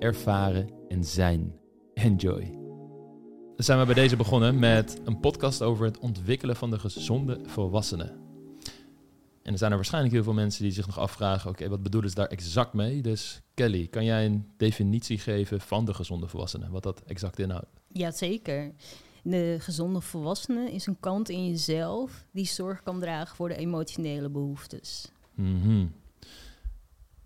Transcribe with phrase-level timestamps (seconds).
[0.00, 1.54] ervaren en zijn.
[1.94, 2.50] Enjoy.
[3.56, 7.40] Dan zijn we bij deze begonnen met een podcast over het ontwikkelen van de gezonde
[7.44, 8.08] volwassenen.
[9.42, 12.10] En er zijn er waarschijnlijk heel veel mensen die zich nog afvragen: oké, wat bedoelen
[12.10, 13.02] ze daar exact mee?
[13.02, 17.80] Dus Kelly, kan jij een definitie geven van de gezonde volwassene, wat dat exact inhoudt?
[17.88, 18.72] Jazeker.
[19.22, 24.28] De gezonde volwassene is een kant in jezelf die zorg kan dragen voor de emotionele
[24.28, 25.10] behoeftes.
[25.34, 25.86] Mhm.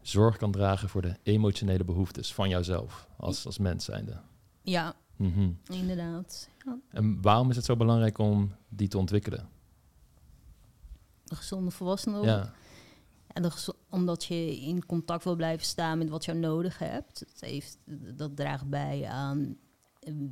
[0.04, 4.20] Zorg kan dragen voor de emotionele behoeftes van jouzelf als, als mens zijnde.
[4.62, 5.50] Ja, Mhm.
[5.72, 6.48] inderdaad.
[6.64, 6.78] Ja.
[6.88, 9.48] En waarom is het zo belangrijk om die te ontwikkelen?
[11.24, 12.20] De gezonde volwassene.
[12.20, 12.52] Ja.
[13.26, 17.18] En de omdat je in contact wil blijven staan met wat je nodig hebt.
[17.18, 17.78] Dat, heeft,
[18.16, 19.56] dat draagt bij aan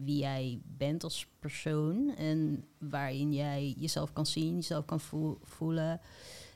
[0.04, 2.14] wie jij bent als persoon.
[2.16, 6.00] En waarin jij jezelf kan zien, jezelf kan voel- voelen,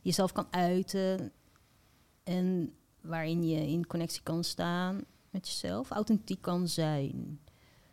[0.03, 1.33] jezelf kan uiten.
[2.25, 2.72] En
[3.07, 7.39] waarin je in connectie kan staan met jezelf, authentiek kan zijn.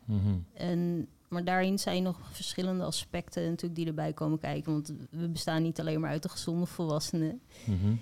[0.06, 0.38] Mhm.
[0.54, 4.72] En, maar daarin zijn nog verschillende aspecten natuurlijk die erbij komen kijken.
[4.72, 7.42] Want we bestaan niet alleen maar uit de gezonde volwassenen.
[7.66, 7.96] Mhm.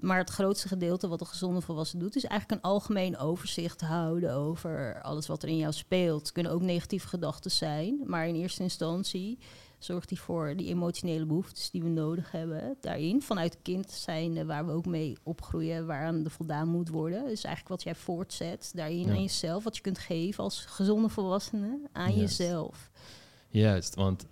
[0.00, 4.34] Maar het grootste gedeelte wat een gezonde volwassene doet, is eigenlijk een algemeen overzicht houden
[4.34, 6.20] over alles wat er in jou speelt.
[6.20, 9.38] Het kunnen ook negatieve gedachten zijn, maar in eerste instantie
[9.86, 13.22] zorgt die voor die emotionele behoeftes die we nodig hebben daarin.
[13.22, 17.20] Vanuit kind zijn waar we ook mee opgroeien, waaraan er voldaan moet worden.
[17.26, 19.10] Dus eigenlijk wat jij voortzet daarin Ja.
[19.10, 22.38] aan jezelf, wat je kunt geven als gezonde volwassene aan Juist.
[22.38, 22.90] jezelf.
[23.48, 24.26] Juist, want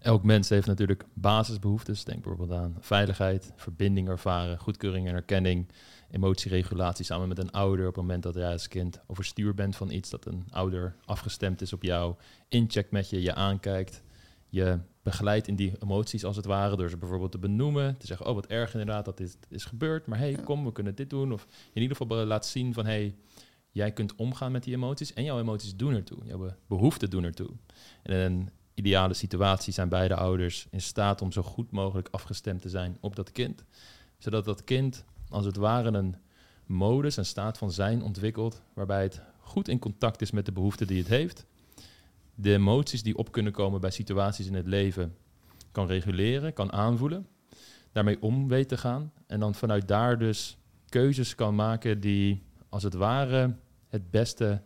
[0.00, 2.04] elk mens heeft natuurlijk basisbehoeftes.
[2.04, 5.66] Denk bijvoorbeeld aan veiligheid, verbinding ervaren, goedkeuring en erkenning,
[6.10, 9.90] emotieregulatie samen met een ouder op het moment dat jij als kind overstuur bent van
[9.90, 12.14] iets, dat een ouder afgestemd is op jou,
[12.48, 14.02] incheckt met je, je aankijkt,
[14.50, 18.26] je begeleidt in die emoties als het ware, door ze bijvoorbeeld te benoemen, te zeggen,
[18.26, 21.32] oh wat erg inderdaad dat dit is gebeurd, maar hey, kom, we kunnen dit doen.
[21.32, 23.14] Of in ieder geval laat zien van, hey,
[23.70, 27.24] jij kunt omgaan met die emoties en jouw emoties doen ertoe, jouw be- behoeften doen
[27.24, 27.50] ertoe.
[28.02, 32.62] En in een ideale situatie zijn beide ouders in staat om zo goed mogelijk afgestemd
[32.62, 33.64] te zijn op dat kind.
[34.18, 36.16] Zodat dat kind als het ware een
[36.66, 40.86] modus, een staat van zijn ontwikkelt, waarbij het goed in contact is met de behoeften
[40.86, 41.46] die het heeft.
[42.40, 45.16] De emoties die op kunnen komen bij situaties in het leven
[45.72, 47.26] kan reguleren, kan aanvoelen.
[47.92, 49.12] Daarmee om weet te gaan.
[49.26, 50.58] En dan vanuit daar dus
[50.88, 53.56] keuzes kan maken die als het ware
[53.88, 54.62] het beste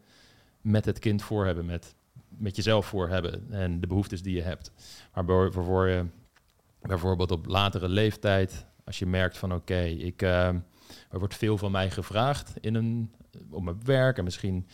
[0.61, 1.95] met het kind voor hebben, met
[2.39, 4.73] met jezelf voor hebben en de behoeftes die je hebt.
[5.15, 6.05] Maar waarvoor je
[6.81, 10.49] bijvoorbeeld op latere leeftijd, als je merkt van oké, ik eh,
[11.11, 13.13] er wordt veel van mij gevraagd in een,
[13.51, 14.67] op mijn werk en misschien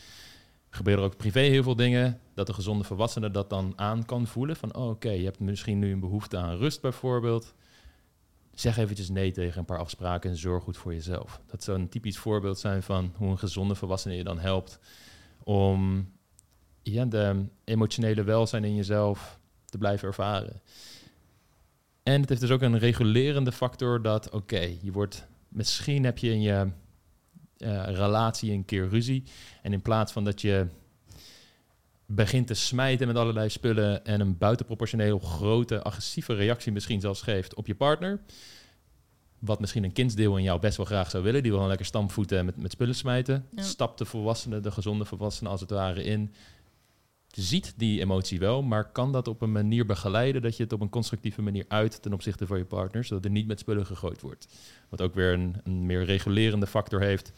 [0.70, 4.56] gebeuren ook privé heel veel dingen, dat de gezonde volwassene dat dan aan kan voelen
[4.56, 7.54] van oh, oké, je hebt misschien nu een behoefte aan rust bijvoorbeeld.
[8.54, 11.40] Zeg eventjes nee tegen een paar afspraken en zorg goed voor jezelf.
[11.46, 14.78] Dat zou een typisch voorbeeld zijn van hoe een gezonde volwassene je dan helpt
[15.44, 16.08] om
[16.82, 20.62] ja, de emotionele welzijn in jezelf te blijven ervaren.
[22.02, 26.30] En het heeft dus ook een regulerende factor dat, oké, je wordt, misschien heb je
[26.30, 26.68] in je
[27.60, 29.22] eh, relatie een keer ruzie.
[29.62, 30.66] En in plaats van dat je
[32.06, 37.54] begint te smijten met allerlei spullen en een buitenproportioneel grote agressieve reactie misschien zelfs geeft
[37.54, 38.20] op je partner,
[39.38, 41.86] wat misschien een kindsdeel in jou best wel graag zou willen, die wil gewoon lekker
[41.86, 43.62] stampvoeten met, met spullen smijten, Ja.
[43.62, 46.32] stapt de volwassene, de gezonde volwassene als het ware in,
[47.30, 50.80] ziet die emotie wel, maar kan dat op een manier begeleiden dat je het op
[50.80, 54.20] een constructieve manier uit ten opzichte van je partner, zodat er niet met spullen gegooid
[54.20, 54.48] wordt.
[54.88, 57.32] Wat ook weer een, een meer regulerende factor heeft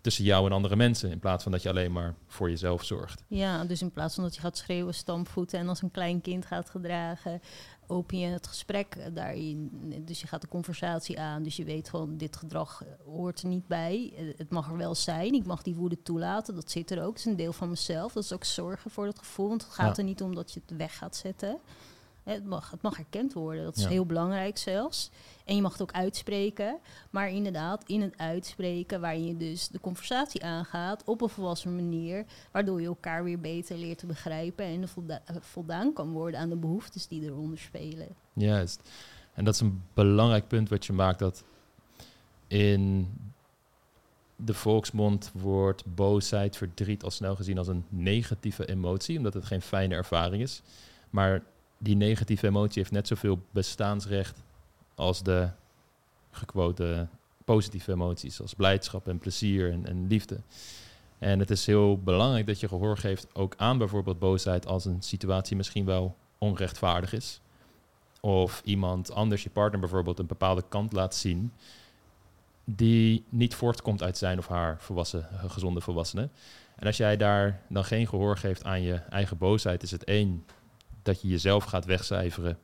[0.00, 3.24] tussen jou en andere mensen, in plaats van dat je alleen maar voor jezelf zorgt.
[3.26, 6.46] Ja, dus in plaats van dat je gaat schreeuwen, stampvoeten en als een klein kind
[6.46, 7.40] gaat gedragen,
[7.90, 9.70] open je het gesprek eh, daarin.
[10.04, 11.42] Dus je gaat de conversatie aan.
[11.42, 14.12] Dus je weet gewoon, dit gedrag eh, hoort er niet bij.
[14.16, 15.32] Eh, Het mag er wel zijn.
[15.34, 16.54] Ik mag die woede toelaten.
[16.54, 17.08] Dat zit er ook.
[17.10, 18.12] Het is een deel van mezelf.
[18.12, 19.48] Dat is ook zorgen voor dat gevoel.
[19.48, 20.02] Want het gaat Ja.
[20.02, 21.58] er niet om dat je het weg gaat zetten.
[22.28, 23.64] Het mag, het mag erkend worden.
[23.64, 23.88] Dat is Ja.
[23.88, 25.10] heel belangrijk zelfs.
[25.44, 26.78] En je mag het ook uitspreken.
[27.10, 32.24] Maar inderdaad, in het uitspreken, waarin je dus de conversatie aangaat op een volwassen manier,
[32.50, 36.48] waardoor je elkaar weer beter leert te begrijpen en volda- eh, voldaan kan worden aan
[36.48, 38.08] de behoeftes die eronder spelen.
[38.32, 38.90] Juist.
[39.34, 41.44] En dat is een belangrijk punt wat je maakt, dat
[42.46, 43.08] in
[44.36, 49.62] de volksmond wordt boosheid, verdriet al snel gezien als een negatieve emotie, omdat het geen
[49.62, 50.62] fijne ervaring is.
[51.10, 51.42] Maar
[51.78, 54.42] die negatieve emotie heeft net zoveel bestaansrecht
[54.94, 55.48] als de
[56.30, 57.08] gequote
[57.44, 60.40] positieve emoties, als blijdschap en plezier en, en liefde.
[61.18, 65.02] En het is heel belangrijk dat je gehoor geeft ook aan bijvoorbeeld boosheid als een
[65.02, 67.40] situatie misschien wel onrechtvaardig is.
[68.20, 71.52] Of iemand anders, je partner bijvoorbeeld, een bepaalde kant laat zien
[72.64, 76.30] die niet voortkomt uit zijn of haar volwassen, gezonde volwassenen.
[76.76, 80.44] En als jij daar dan geen gehoor geeft aan je eigen boosheid, is het één
[81.02, 82.58] dat je jezelf gaat wegcijferen.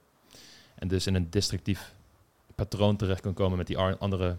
[0.75, 1.95] En dus in een destructief
[2.55, 4.37] patroon terecht kan komen met die andere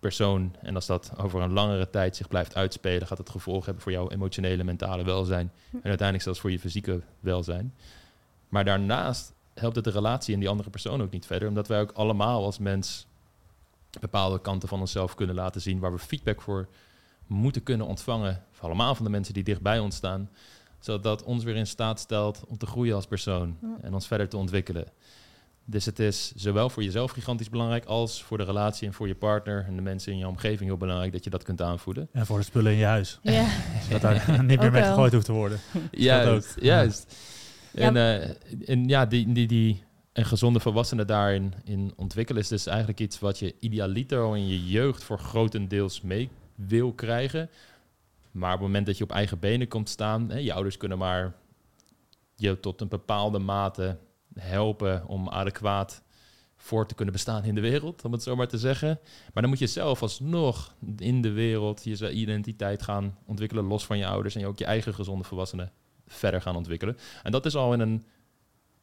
[0.00, 0.54] persoon.
[0.60, 3.92] En als dat over een langere tijd zich blijft uitspelen, gaat het gevolg hebben voor
[3.92, 5.52] jouw emotionele, mentale welzijn.
[5.70, 5.76] Hm.
[5.76, 7.74] En uiteindelijk zelfs voor je fysieke welzijn.
[8.48, 11.80] Maar daarnaast helpt het de relatie en die andere persoon ook niet verder, omdat wij
[11.80, 13.06] ook allemaal als mens
[14.00, 16.68] bepaalde kanten van onszelf kunnen laten zien waar we feedback voor
[17.26, 18.44] moeten kunnen ontvangen.
[18.60, 20.30] Allemaal van de mensen die dichtbij ons staan.
[20.82, 24.28] Zodat dat ons weer in staat stelt om te groeien als persoon en ons verder
[24.28, 24.86] te ontwikkelen.
[25.64, 29.14] Dus het is zowel voor jezelf gigantisch belangrijk als voor de relatie en voor je
[29.14, 32.08] partner en de mensen in je omgeving heel belangrijk dat je dat kunt aanvoelen.
[32.12, 33.18] En voor de spullen in je huis.
[33.22, 33.46] Ja.
[33.90, 35.60] dat daar niet meer mee gegooid hoeft te worden.
[35.90, 37.16] Juist, juist.
[37.74, 38.22] En, uh,
[38.68, 39.82] en ja, die, die, die
[40.12, 44.48] een gezonde volwassene daarin in ontwikkelen is dus eigenlijk iets wat je idealiter al in
[44.48, 47.50] je jeugd voor grotendeels mee wil krijgen.
[48.32, 50.98] Maar op het moment dat je op eigen benen komt staan, hè, je ouders kunnen
[50.98, 51.34] maar
[52.36, 53.98] je tot een bepaalde mate
[54.34, 56.02] helpen om adequaat
[56.56, 58.98] voor te kunnen bestaan in de wereld, om het zo maar te zeggen.
[59.32, 63.98] Maar dan moet je zelf alsnog in de wereld je identiteit gaan ontwikkelen, los van
[63.98, 65.72] je ouders en je ook je eigen gezonde volwassenen
[66.06, 66.96] verder gaan ontwikkelen.
[67.22, 68.04] En dat is al in een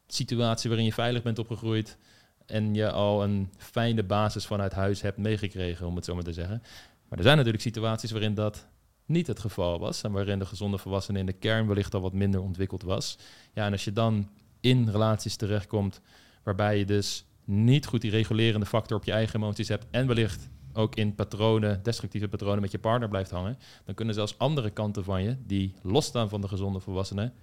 [0.08, 1.98] situatie waarin je veilig bent opgegroeid
[2.46, 6.34] en je al een fijne basis vanuit huis hebt meegekregen, om het zo maar te
[6.34, 6.62] zeggen.
[7.08, 8.68] Maar er zijn natuurlijk situaties waarin dat
[9.10, 12.14] niet het geval was en waarin de gezonde volwassene in de kern wellicht al wat
[12.14, 13.18] minder ontwikkeld was.
[13.54, 14.30] Ja, en als je dan
[14.60, 16.02] in relaties terechtkomt
[16.44, 20.50] waarbij je dus niet goed die regulerende factor op je eigen emoties hebt en wellicht
[20.74, 25.04] ook in patronen, destructieve patronen met je partner blijft hangen, dan kunnen zelfs andere kanten
[25.04, 27.34] van je, die losstaan van de gezonde volwassenen,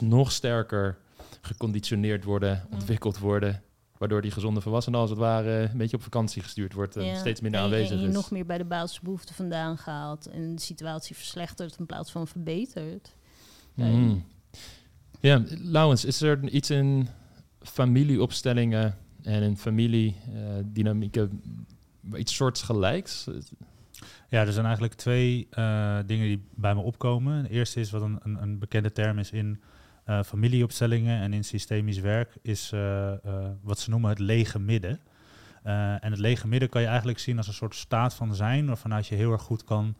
[0.00, 0.98] nog sterker
[1.40, 3.62] geconditioneerd worden, ontwikkeld worden.
[4.02, 7.40] Waardoor die gezonde volwassene als het ware een beetje op vakantie gestuurd wordt en steeds
[7.40, 8.14] minder aanwezig en, je is.
[8.14, 13.14] nog meer bij de basisbehoeften vandaan gehaald en de situatie verslechtert in plaats van verbetert.
[13.74, 14.24] Mm.
[15.20, 17.08] Ja, Laurens, is er iets in
[17.60, 21.42] familieopstellingen en in familiedynamieken
[22.16, 23.28] iets soortgelijks?
[24.28, 27.42] Ja, er zijn eigenlijk twee uh, dingen die bij me opkomen.
[27.42, 29.62] De eerste is wat een, een, een bekende term is in
[30.06, 32.70] uh, familieopstellingen en in systemisch werk, is
[33.62, 35.00] wat ze noemen het lege midden.
[35.62, 39.06] en het lege midden kan je eigenlijk zien als een soort staat van zijn, waarvanuit
[39.06, 39.96] je heel erg goed kan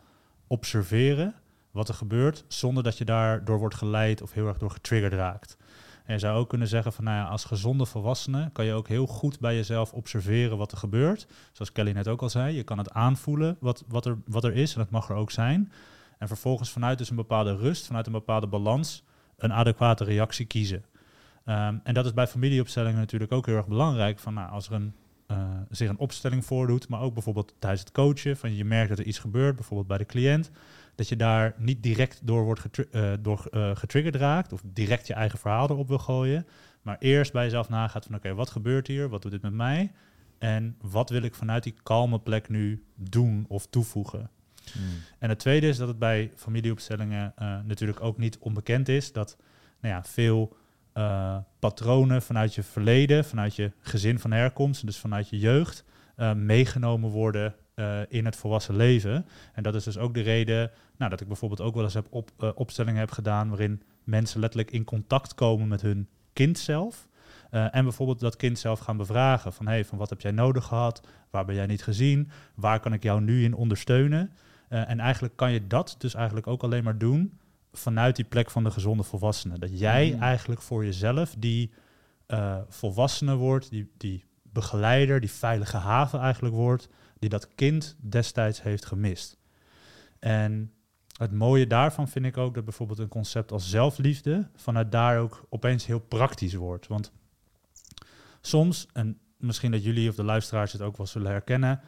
[0.46, 1.34] observeren
[1.70, 5.56] wat er gebeurt, zonder dat je daardoor wordt geleid of heel erg door getriggerd raakt.
[6.04, 8.88] En je zou ook kunnen zeggen van, nou ja, als gezonde volwassene kan je ook
[8.88, 11.26] heel goed bij jezelf observeren wat er gebeurt.
[11.52, 14.54] Zoals Kelly net ook al zei, je kan het aanvoelen wat, wat, er, wat er
[14.54, 15.72] is en dat mag er ook zijn.
[16.18, 19.04] En vervolgens vanuit dus een bepaalde rust, vanuit een bepaalde balans,
[19.42, 20.84] een adequate reactie kiezen.
[21.44, 24.18] Ehm, en dat is bij familieopstellingen natuurlijk ook heel erg belangrijk.
[24.18, 24.92] Van, nou, als er een,
[25.30, 25.36] uh,
[25.70, 29.04] zich een opstelling voordoet, maar ook bijvoorbeeld tijdens het coachen, van je merkt dat er
[29.04, 30.50] iets gebeurt, bijvoorbeeld bij de cliënt
[30.94, 35.14] dat je daar niet direct door, wordt uh, door uh, getriggerd raakt of direct je
[35.14, 36.46] eigen verhaal erop wil gooien,
[36.82, 39.92] maar eerst bij jezelf nagaat van oké, wat gebeurt hier, wat doet dit met mij
[40.38, 44.30] en wat wil ik vanuit die kalme plek nu doen of toevoegen.
[44.72, 44.82] Hmm.
[45.18, 49.36] En het tweede is dat het bij familieopstellingen uh, natuurlijk ook niet onbekend is dat
[49.80, 50.56] nou ja, veel
[51.58, 55.84] patronen vanuit je verleden, vanuit je gezin van herkomst, dus vanuit je jeugd,
[56.36, 57.54] meegenomen worden
[58.08, 59.26] in het volwassen leven.
[59.52, 62.06] En dat is dus ook de reden nou, dat ik bijvoorbeeld ook wel eens heb
[62.10, 67.08] op, opstellingen heb gedaan waarin mensen letterlijk in contact komen met hun kind zelf.
[67.50, 71.06] En bijvoorbeeld dat kind zelf gaan bevragen van hey, van wat heb jij nodig gehad?
[71.30, 72.30] Waar ben jij niet gezien?
[72.54, 74.32] Waar kan ik jou nu in ondersteunen?
[74.72, 77.38] En eigenlijk kan je dat dus eigenlijk ook alleen maar doen
[77.72, 79.58] vanuit die plek van de gezonde volwassene.
[79.58, 80.20] Dat jij mm.
[80.20, 81.72] eigenlijk voor jezelf die
[82.68, 86.88] volwassene wordt, die, die begeleider, die veilige haven eigenlijk wordt,
[87.18, 89.38] die dat kind destijds heeft gemist.
[90.18, 90.72] En
[91.18, 95.46] het mooie daarvan vind ik ook dat bijvoorbeeld een concept als zelfliefde vanuit daar ook
[95.48, 96.86] opeens heel praktisch wordt.
[96.86, 97.12] Want
[98.40, 101.80] soms, en misschien dat jullie of de luisteraars het ook wel zullen herkennen,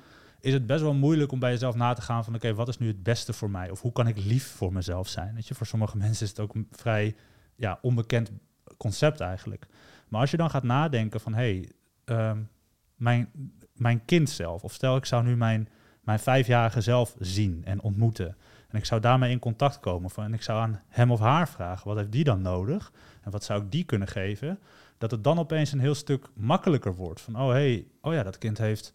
[0.44, 2.78] is het best wel moeilijk om bij jezelf na te gaan van oké, wat is
[2.78, 3.70] nu het beste voor mij?
[3.70, 5.34] Of hoe kan ik lief voor mezelf zijn?
[5.34, 7.16] Weet je, voor sommige mensen is het ook een vrij
[7.54, 8.30] ja, onbekend
[8.76, 9.66] concept eigenlijk.
[10.08, 11.70] Maar als je dan gaat nadenken van hey,
[12.04, 12.38] ehm,
[12.96, 13.30] mijn,
[13.72, 15.68] mijn kind zelf, of stel ik zou nu mijn
[16.04, 18.36] mijn vijfjarige zelf zien en ontmoeten.
[18.68, 20.10] En ik zou daarmee in contact komen.
[20.10, 22.92] Van, en ik zou aan hem of haar vragen, wat heeft die dan nodig?
[23.22, 24.58] En wat zou ik die kunnen geven?
[24.98, 27.20] Dat het dan opeens een heel stuk makkelijker wordt.
[27.20, 28.94] Van, oh hey, oh ja, dat kind heeft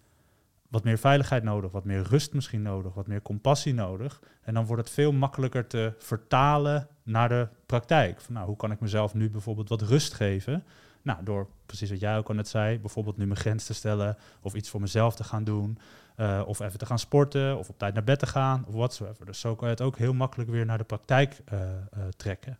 [0.69, 4.21] wat meer veiligheid nodig, wat meer rust misschien nodig, wat meer compassie nodig.
[4.41, 8.21] En dan wordt het veel makkelijker te vertalen naar de praktijk.
[8.21, 10.63] Van, nou, hoe kan ik mezelf nu bijvoorbeeld wat rust geven?
[11.01, 14.17] Nou, door precies wat jij ook al net zei, bijvoorbeeld nu mijn grens te stellen
[14.41, 15.77] of iets voor mezelf te gaan doen.
[16.17, 19.25] Uh, of even te gaan sporten of op tijd naar bed te gaan of watsoever.
[19.25, 22.57] Dus zo kan je het ook heel makkelijk weer naar de praktijk uh, uh, trekken.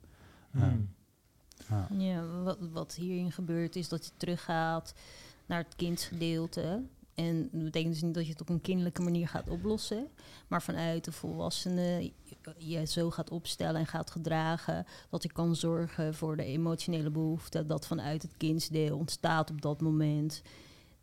[0.51, 0.93] Mm.
[1.69, 4.93] Ja, ja wat, wat, hierin gebeurt is dat je teruggaat
[5.45, 6.83] naar het kindgedeelte.
[7.19, 10.07] En dat betekent dus niet dat je het op een kinderlijke manier gaat oplossen,
[10.47, 12.11] maar vanuit de volwassene
[12.57, 17.67] je zo gaat opstellen en gaat gedragen dat je kan zorgen voor de emotionele behoeften
[17.67, 20.41] dat vanuit het kindsdeel ontstaat op dat moment.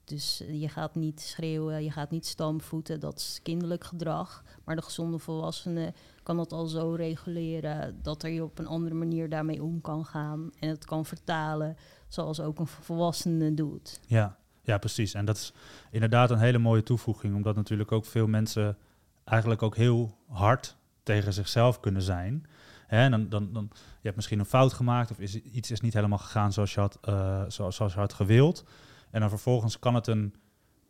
[0.05, 4.45] Dus eh, je gaat niet schreeuwen, je gaat niet stampvoeten, dat is kinderlijk gedrag.
[4.65, 8.95] Maar de gezonde volwassene kan dat al zo reguleren dat er je op een andere
[8.95, 10.51] manier daarmee om kan gaan.
[10.59, 11.77] En het kan vertalen
[12.09, 14.01] zoals ook een volwassene doet.
[14.07, 15.15] Ja, ja, precies.
[15.15, 15.53] En dat is
[15.91, 18.77] inderdaad een hele mooie toevoeging, omdat natuurlijk ook veel mensen
[19.25, 22.47] eigenlijk ook heel hard tegen zichzelf kunnen zijn.
[22.89, 26.53] Dan, dan, dan, je hebt misschien een fout gemaakt of iets is niet helemaal gegaan
[26.53, 28.65] zoals je had, uh, zoals, zoals je had gewild.
[29.11, 30.35] En dan vervolgens kan het een,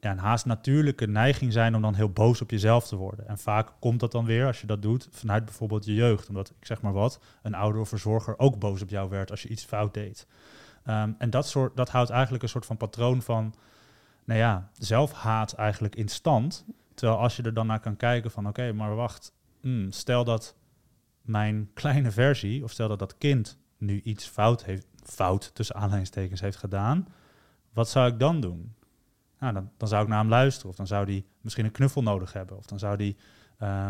[0.01, 3.29] ja, een haast natuurlijke neiging zijn om dan heel boos op jezelf te worden.
[3.29, 6.29] En vaak komt dat dan weer, als je dat doet, vanuit bijvoorbeeld je jeugd.
[6.29, 9.49] Omdat, ik zeg maar wat, een ouder verzorger ook boos op jou werd als je
[9.49, 10.27] iets fout deed.
[10.89, 13.55] Um, en dat, soort, dat houdt eigenlijk een soort van patroon van,
[14.25, 16.65] nou ja, zelfhaat eigenlijk in stand.
[16.95, 20.57] Terwijl als je er dan naar kan kijken van, oké, maar wacht, hmm, stel dat
[21.23, 26.41] mijn kleine versie, of stel dat dat kind nu iets fout heeft, fout tussen aanhalingstekens
[26.41, 27.09] heeft gedaan,
[27.73, 28.75] wat zou ik dan doen?
[29.39, 30.71] Nou, dan, dan zou ik naar hem luisteren.
[30.71, 32.57] Of dan zou hij misschien een knuffel nodig hebben.
[32.57, 33.17] Of dan zou hij
[33.63, 33.89] uh,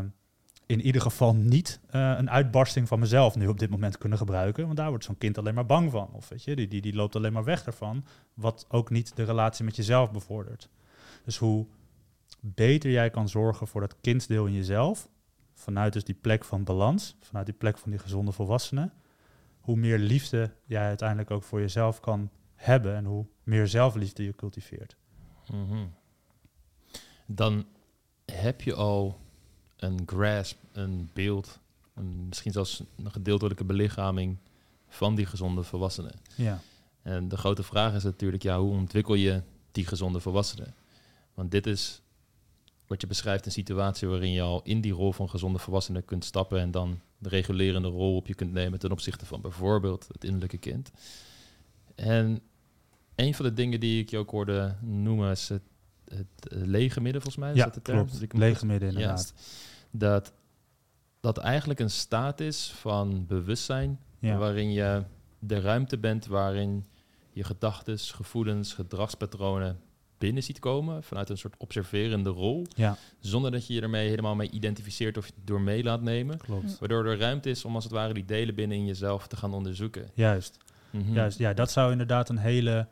[0.67, 4.65] in ieder geval niet uh, een uitbarsting van mezelf nu op dit moment kunnen gebruiken.
[4.65, 6.09] Want daar wordt zo'n kind alleen maar bang van.
[6.13, 8.05] Of weet je, die, die, die loopt alleen maar weg ervan.
[8.35, 10.69] Wat ook niet de relatie met jezelf bevordert.
[11.25, 11.67] Dus hoe
[12.41, 15.09] beter jij kan zorgen voor dat kindsdeel in jezelf.
[15.55, 17.17] Vanuit dus die plek van balans.
[17.21, 18.93] Vanuit die plek van die gezonde volwassenen.
[19.61, 24.35] Hoe meer liefde jij uiteindelijk ook voor jezelf kan hebben en hoe meer zelfliefde je
[24.35, 24.97] cultiveert.
[25.45, 25.93] -hmm.
[27.27, 27.67] Dan
[28.25, 29.21] heb je al
[29.87, 31.59] een grasp, een beeld,
[31.95, 34.37] een, misschien zelfs een gedeeltelijke belichaming
[34.89, 36.15] van die gezonde volwassenen.
[36.35, 36.61] Ja.
[37.03, 40.75] En de grote vraag is natuurlijk, ja, hoe ontwikkel je die gezonde volwassenen?
[41.35, 42.01] Want dit is
[42.87, 46.25] wat je beschrijft, een situatie waarin je al in die rol van gezonde volwassenen kunt
[46.25, 50.25] stappen en dan de regulerende rol op je kunt nemen ten opzichte van bijvoorbeeld het
[50.25, 50.91] innerlijke kind.
[51.95, 52.41] En
[53.15, 55.63] een van de dingen die ik je ook hoorde noemen is het,
[56.05, 57.53] het lege midden, volgens mij.
[57.53, 58.09] Is ja, dat de term?
[58.09, 58.33] Klopt.
[58.33, 59.35] lege midden, inderdaad.
[59.99, 60.33] Dat
[61.21, 65.03] dat eigenlijk een staat is van bewustzijn, waarin je
[65.39, 66.87] de ruimte bent waarin
[67.33, 69.81] je gedachten, gevoelens, gedragspatronen
[70.19, 72.97] binnen ziet komen vanuit een soort observerende rol, ja.
[73.21, 76.39] zonder dat je je ermee helemaal mee identificeert of je door mee laat nemen.
[76.39, 76.79] Klopt.
[76.79, 79.55] Waardoor er ruimte is om als het ware die delen binnen in jezelf te gaan
[79.55, 80.11] onderzoeken.
[80.15, 80.59] Juist.
[80.91, 81.13] Mhm.
[81.13, 82.89] Juist, ja, dat zou inderdaad een hele,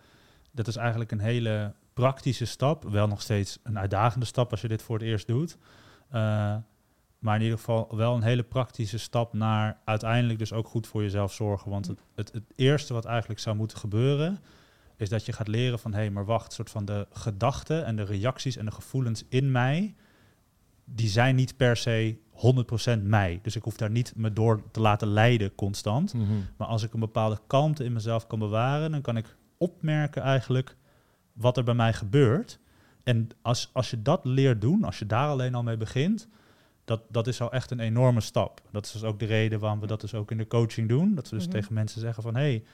[0.50, 2.84] dat is eigenlijk een hele praktische stap.
[2.84, 5.56] Wel nog steeds een uitdagende stap als je dit voor het eerst doet.
[6.14, 6.56] Uh,
[7.24, 11.02] maar in ieder geval wel een hele praktische stap naar uiteindelijk dus ook goed voor
[11.02, 11.70] jezelf zorgen.
[11.70, 14.38] Want het, het, het eerste wat eigenlijk zou moeten gebeuren,
[14.96, 17.96] is dat je gaat leren van hé, hey, maar wacht, soort van de gedachten en
[17.96, 19.94] de reacties en de gevoelens in mij,
[20.84, 22.18] die zijn niet per se
[22.98, 23.38] 100% mij.
[23.42, 26.14] Dus ik hoef daar niet me door te laten leiden constant.
[26.14, 26.24] Mhm.
[26.56, 30.76] Maar als ik een bepaalde kalmte in mezelf kan bewaren, dan kan ik opmerken eigenlijk
[31.32, 32.58] wat er bij mij gebeurt.
[33.02, 36.28] En als, als je dat leert doen, als je daar alleen al mee begint,
[36.84, 38.60] dat, dat is al echt een enorme stap.
[38.70, 41.14] Dat is dus ook de reden waarom we dat dus ook in de coaching doen.
[41.14, 41.54] Dat we dus mhm.
[41.54, 42.64] tegen mensen zeggen van, hé, hey,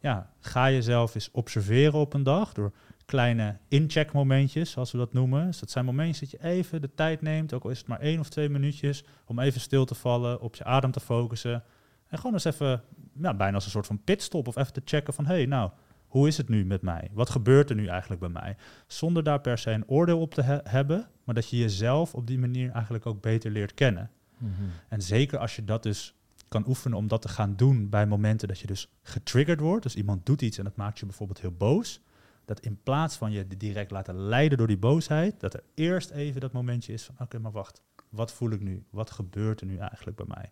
[0.00, 2.72] ja, ga jezelf eens observeren op een dag door
[3.04, 5.46] kleine incheckmomentjes, zoals we dat noemen.
[5.46, 8.00] Dus dat zijn momentjes dat je even de tijd neemt, ook al is het maar
[8.00, 11.64] één of twee minuutjes, om even stil te vallen, op je adem te focussen.
[12.08, 12.82] En gewoon eens even,
[13.20, 15.70] ja, bijna als een soort van pitstop, of even te checken van, hé, hey, nou,
[16.12, 17.10] hoe is het nu met mij?
[17.12, 18.56] Wat gebeurt er nu eigenlijk bij mij?
[18.86, 22.38] Zonder daar per se een oordeel op te hebben, maar dat je jezelf op die
[22.38, 24.10] manier eigenlijk ook beter leert kennen.
[24.38, 24.52] Mhm.
[24.88, 26.14] En zeker als je dat dus
[26.48, 29.82] kan oefenen om dat te gaan doen bij momenten dat je dus getriggerd wordt.
[29.82, 32.00] Dus iemand doet iets en dat maakt je bijvoorbeeld heel boos.
[32.44, 36.40] Dat in plaats van je direct laten leiden door die boosheid, dat er eerst even
[36.40, 38.84] dat momentje is van oké, maar wacht, wat voel ik nu?
[38.90, 40.50] Wat gebeurt er nu eigenlijk bij mij?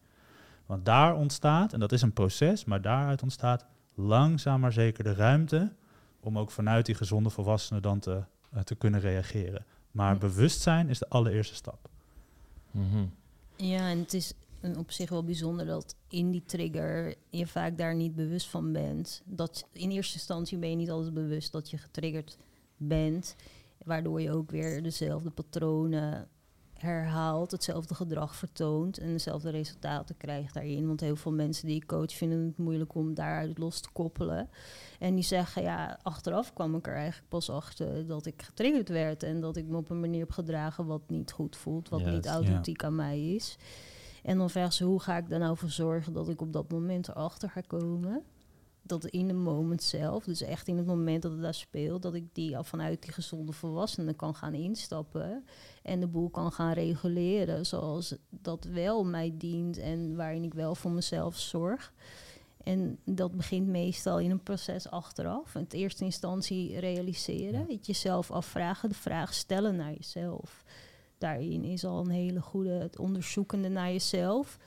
[0.66, 5.14] Want daar ontstaat, en dat is een proces, maar daaruit ontstaat langzaam maar zeker de
[5.14, 5.72] ruimte
[6.20, 8.22] om ook vanuit die gezonde volwassenen dan te,
[8.54, 9.64] uh, te kunnen reageren.
[9.90, 10.20] Maar Hm.
[10.20, 11.88] bewustzijn is de allereerste stap.
[12.70, 13.04] Mhm.
[13.56, 17.78] Ja, en het is een- op zich wel bijzonder dat in die trigger je vaak
[17.78, 19.22] daar niet bewust van bent.
[19.24, 22.36] Dat in eerste instantie ben je niet altijd bewust dat je getriggerd
[22.76, 23.36] bent,
[23.84, 26.28] waardoor je ook weer dezelfde patronen
[26.80, 30.86] herhaalt, hetzelfde gedrag vertoont en dezelfde resultaten krijgt daarin.
[30.86, 34.48] Want heel veel mensen die ik coach vinden het moeilijk om daaruit los te koppelen.
[34.98, 39.22] En die zeggen, ja, achteraf kwam ik er eigenlijk pas achter dat ik getriggerd werd
[39.22, 42.26] en dat ik me op een manier heb gedragen wat niet goed voelt, wat niet
[42.26, 43.58] authentiek aan mij is.
[44.22, 46.70] En dan vragen ze, hoe ga ik er nou voor zorgen dat ik op dat
[46.70, 48.22] moment erachter ga komen?
[48.82, 52.14] Dat in de moment zelf, dus echt in het moment dat het daar speelt, dat
[52.14, 55.44] ik die al vanuit die gezonde volwassenen kan gaan instappen
[55.82, 60.74] en de boel kan gaan reguleren zoals dat wel mij dient en waarin ik wel
[60.74, 61.92] voor mezelf zorg.
[62.62, 65.54] En dat begint meestal in een proces achteraf.
[65.54, 70.64] In eerste instantie realiseren, het jezelf afvragen, de vraag stellen naar jezelf.
[71.18, 74.58] Daarin is al een hele goede, het onderzoekende naar jezelf.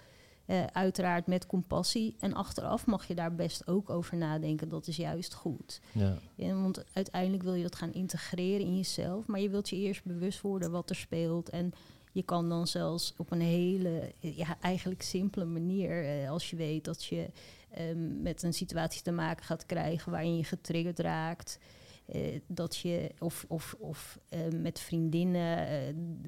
[0.53, 2.15] Eh, uiteraard met compassie.
[2.19, 4.69] En achteraf mag je daar best ook over nadenken.
[4.69, 5.81] Dat is juist goed.
[5.91, 6.17] Ja.
[6.35, 9.25] Ja, want uiteindelijk wil je dat gaan integreren in jezelf.
[9.25, 11.49] Maar je wilt je eerst bewust worden wat er speelt.
[11.49, 11.73] En
[12.11, 16.85] je kan dan zelfs op een hele, ja, eigenlijk simpele manier, eh, als je weet
[16.85, 17.29] dat je
[17.69, 21.59] ehm, met een situatie te maken gaat krijgen waarin je getriggerd raakt.
[22.13, 25.87] Eh, dat je, of, of, of eh, met vriendinnen, eh,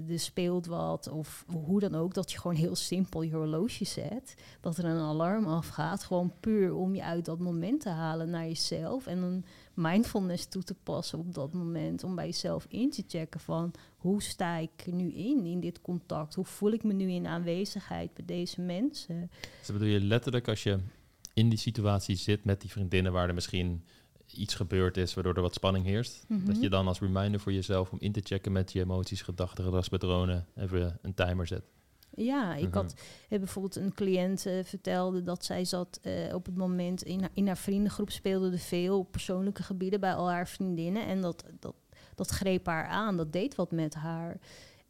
[0.10, 4.36] er speelt wat, of hoe dan ook, dat je gewoon heel simpel je horloge zet.
[4.62, 8.46] Dat er een alarm afgaat, gewoon puur om je uit dat moment te halen naar
[8.46, 9.08] jezelf.
[9.08, 12.04] En een mindfulness toe te passen op dat moment.
[12.04, 16.36] Om bij jezelf in te checken van hoe sta ik nu in, in dit contact?
[16.36, 19.30] Hoe voel ik me nu in aanwezigheid bij deze mensen?
[19.60, 20.80] Dus bedoel je letterlijk als je
[21.34, 23.84] in die situatie zit met die vriendinnen waar er misschien
[24.34, 26.46] iets gebeurd is waardoor er wat spanning heerst, Mhm.
[26.46, 29.64] dat je dan als reminder voor jezelf om in te checken met je emoties, gedachten,
[29.64, 31.64] gedragspatronen even een timer zet.
[32.18, 32.74] Ja, ik Mhm.
[32.78, 32.96] had
[33.30, 37.30] heb bijvoorbeeld een cliënt eh, vertelde dat zij zat eh, op het moment in haar,
[37.34, 41.06] in haar vriendengroep speelde er veel op persoonlijke gebieden bij al haar vriendinnen.
[41.06, 41.76] En dat, dat,
[42.16, 44.38] dat greep haar aan, dat deed wat met haar.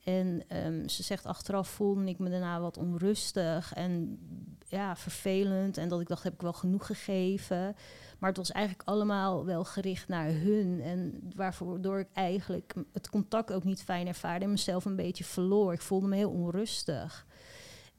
[0.04, 4.20] En ehm, ze zegt achteraf voelde ik me daarna wat onrustig en
[4.68, 5.78] ja, vervelend.
[5.78, 7.76] En dat ik dacht, heb ik wel genoeg gegeven?
[8.20, 10.82] Maar het was eigenlijk allemaal wel gericht naar hun.
[10.82, 15.74] En waardoor ik eigenlijk het contact ook niet fijn ervaarde en mezelf een beetje verloor.
[15.74, 17.25] Ik voelde me heel onrustig.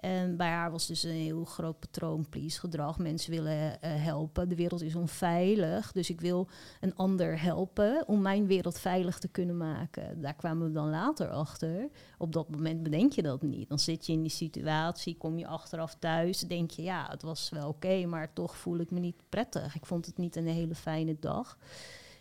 [0.07, 2.99] En bij haar was dus een heel groot patroon please gedrag.
[2.99, 4.49] Mensen willen eh, helpen.
[4.49, 5.93] De wereld is onveilig.
[5.93, 6.49] Dus ik wil
[6.81, 10.21] een ander helpen om mijn wereld veilig te kunnen maken.
[10.21, 11.89] Daar kwamen we dan later achter.
[12.19, 13.69] Op dat moment bedenk je dat niet.
[13.69, 17.49] Dan zit je in die situatie, kom je achteraf thuis, denk je ja, het was
[17.49, 19.75] wel oké, maar toch voel ik me niet prettig.
[19.75, 21.59] Ik vond het niet een hele fijne dag.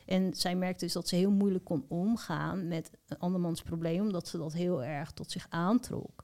[0.06, 4.28] En zij merkte dus dat ze heel moeilijk kon omgaan met een andermans probleem, omdat
[4.28, 6.24] ze dat heel erg tot zich aantrok.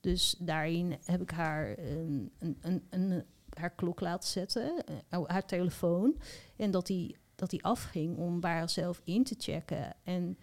[0.00, 3.24] Dus daarin heb ik haar een, een, een, een-
[3.56, 6.16] haar klok laten zetten, eh, haar telefoon.
[6.56, 9.94] En dat die, dat die afging om bij haarzelf in te checken.
[10.04, 10.38] En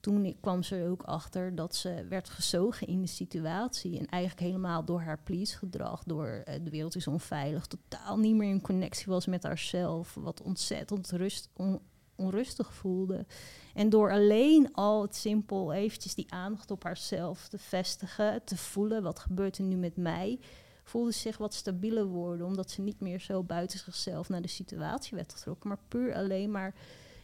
[0.00, 3.98] toen kwam ze er ook achter dat ze werd gezogen in de situatie.
[3.98, 8.50] En eigenlijk helemaal door haar please-gedrag, door eh, de wereld is onveilig, totaal niet meer
[8.50, 10.14] in connectie was met haarzelf.
[10.14, 11.80] Wat ontzettend rust, on-
[12.16, 13.26] onrustig voelde.
[13.74, 19.02] En door alleen al het simpel eventjes die aandacht op haarzelf te vestigen, te voelen,
[19.02, 20.38] wat gebeurt er nu met mij,
[20.84, 24.48] voelde ze zich wat stabieler worden, omdat ze niet meer zo buiten zichzelf naar de
[24.48, 26.74] situatie werd getrokken, maar puur alleen maar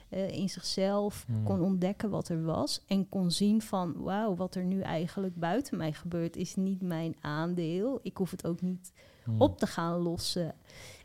[0.09, 1.45] eh, in zichzelf Hmm.
[1.45, 5.77] kon ontdekken wat er was en kon zien van, wauw, wat er nu eigenlijk buiten
[5.77, 7.99] mij gebeurt, is niet mijn aandeel.
[8.03, 8.93] Ik hoef het ook niet
[9.25, 9.41] Hmm.
[9.41, 10.55] op te gaan lossen.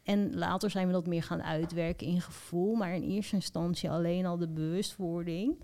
[0.06, 2.76] En later zijn we dat meer gaan uitwerken in gevoel.
[2.76, 5.64] Maar in eerste instantie alleen al de bewustwording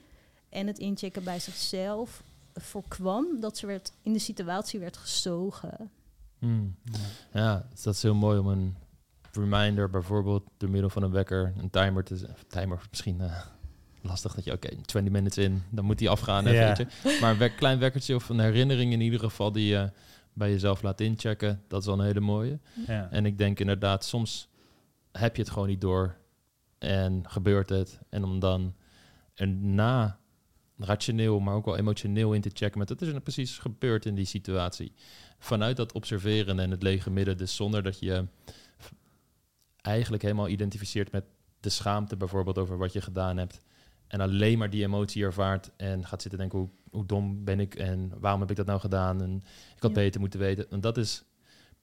[0.49, 2.23] en het inchecken bij zichzelf
[2.53, 5.89] voorkwam dat ze werd, in de situatie werd gezogen.
[6.39, 6.75] Hmm.
[7.33, 8.75] Ja, dus dat is heel mooi om een
[9.31, 13.41] reminder, bijvoorbeeld door middel van een wekker, een timer te timer misschien eh,
[14.01, 16.45] lastig dat je, oké, 20 minutes in, dan moet die afgaan.
[16.45, 16.67] Even, Ja.
[16.75, 17.17] weet je.
[17.21, 19.89] Maar een wek- klein wekkertje of een herinnering in ieder geval die je
[20.33, 22.59] bij jezelf laat inchecken, dat is wel een hele mooie.
[22.87, 23.11] Ja.
[23.11, 24.49] En ik denk inderdaad, soms
[25.11, 26.17] heb je het gewoon niet door
[26.77, 27.99] en gebeurt het.
[28.09, 28.75] En om dan
[29.33, 30.19] erna
[30.77, 34.05] rationeel, maar ook wel emotioneel in te checken met wat is er nou precies gebeurd
[34.05, 34.93] in die situatie.
[35.39, 38.25] Vanuit dat observeren en het lege midden, dus zonder dat je
[39.81, 41.25] eigenlijk helemaal identificeert met
[41.59, 43.61] de schaamte bijvoorbeeld over wat je gedaan hebt.
[44.11, 47.75] En alleen maar die emotie ervaart en gaat zitten denken, hoe, hoe dom ben ik
[47.75, 49.21] en waarom heb ik dat nou gedaan?
[49.21, 49.35] En
[49.75, 50.01] ik had Ja.
[50.01, 50.71] beter moeten weten.
[50.71, 51.23] En dat is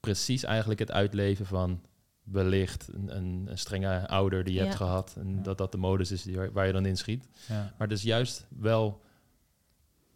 [0.00, 1.80] precies eigenlijk het uitleven van
[2.22, 4.64] wellicht een, een, een strenge ouder die je Ja.
[4.64, 5.16] hebt gehad.
[5.18, 5.42] En Ja.
[5.42, 7.28] dat dat de modus is die, waar je dan in schiet.
[7.48, 7.74] Ja.
[7.78, 9.00] Maar dus juist wel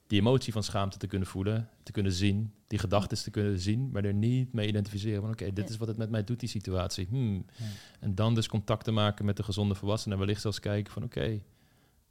[0.06, 3.90] die emotie van schaamte te kunnen voelen, te kunnen zien, die gedachten te kunnen zien,
[3.90, 6.48] maar er niet mee identificeren van oké, dit is wat het met mij doet, die
[6.48, 7.06] situatie.
[7.10, 7.46] Hmm.
[7.56, 7.64] Ja.
[8.00, 11.02] En dan dus contact te maken met de gezonde volwassenen en wellicht zelfs kijken van
[11.02, 11.40] oké,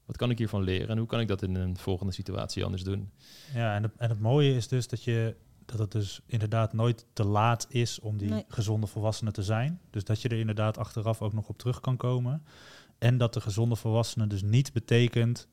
[0.06, 2.84] wat kan ik hiervan leren en hoe kan ik dat in een volgende situatie anders
[2.84, 3.12] doen?
[3.54, 5.36] Ja, en het, en het mooie is dus dat je
[5.66, 8.46] dat het dus inderdaad nooit te laat is om die Nee.
[8.48, 9.80] gezonde volwassene te zijn.
[9.90, 12.44] Dus dat je er inderdaad achteraf ook nog op terug kan komen.
[12.98, 15.48] En dat de gezonde volwassene dus niet betekent.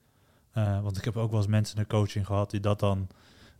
[0.52, 3.08] eh, want ik heb ook wel eens mensen in de coaching gehad die dat dan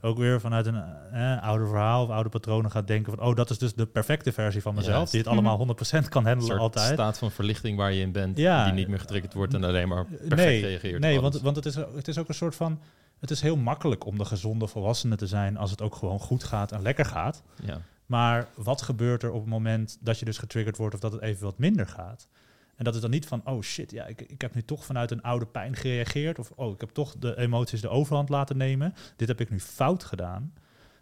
[0.01, 0.83] ook weer vanuit een
[1.13, 4.33] eh, oude verhaal of oude patronen gaat denken van oh, dat is dus de perfecte
[4.33, 5.61] versie van mezelf, die het allemaal 100%
[6.09, 6.93] kan Een handelen soort altijd.
[6.93, 8.65] staat van verlichting waar je in bent, Ja.
[8.65, 11.01] die niet meer getriggerd wordt en alleen maar perfect nee, reageert.
[11.01, 12.81] Nee, want, want het, is, het is ook een soort van.
[13.21, 16.45] Het is heel makkelijk om de gezonde volwassene te zijn als het ook gewoon goed
[16.45, 17.43] gaat en lekker gaat.
[17.65, 17.81] ja.
[18.07, 21.21] Maar wat gebeurt er op het moment dat je dus getriggerd wordt of dat het
[21.21, 22.29] even wat minder gaat?
[22.79, 25.11] En dat is dan niet van, oh shit, ja, ik, ik heb nu toch vanuit
[25.11, 26.39] een oude pijn gereageerd.
[26.39, 28.95] Of, oh, ik heb toch de emoties de overhand laten nemen.
[29.17, 30.53] Dit heb ik nu fout gedaan.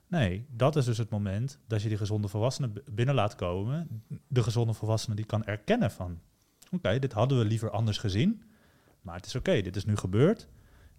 [0.09, 4.03] Nee, dat is dus het moment dat je die gezonde volwassene b- binnen laat komen.
[4.29, 6.21] De gezonde volwassene die kan erkennen van,
[6.71, 8.43] oké, dit hadden we liever anders gezien.
[9.01, 10.49] Maar het is oké, dit is nu gebeurd.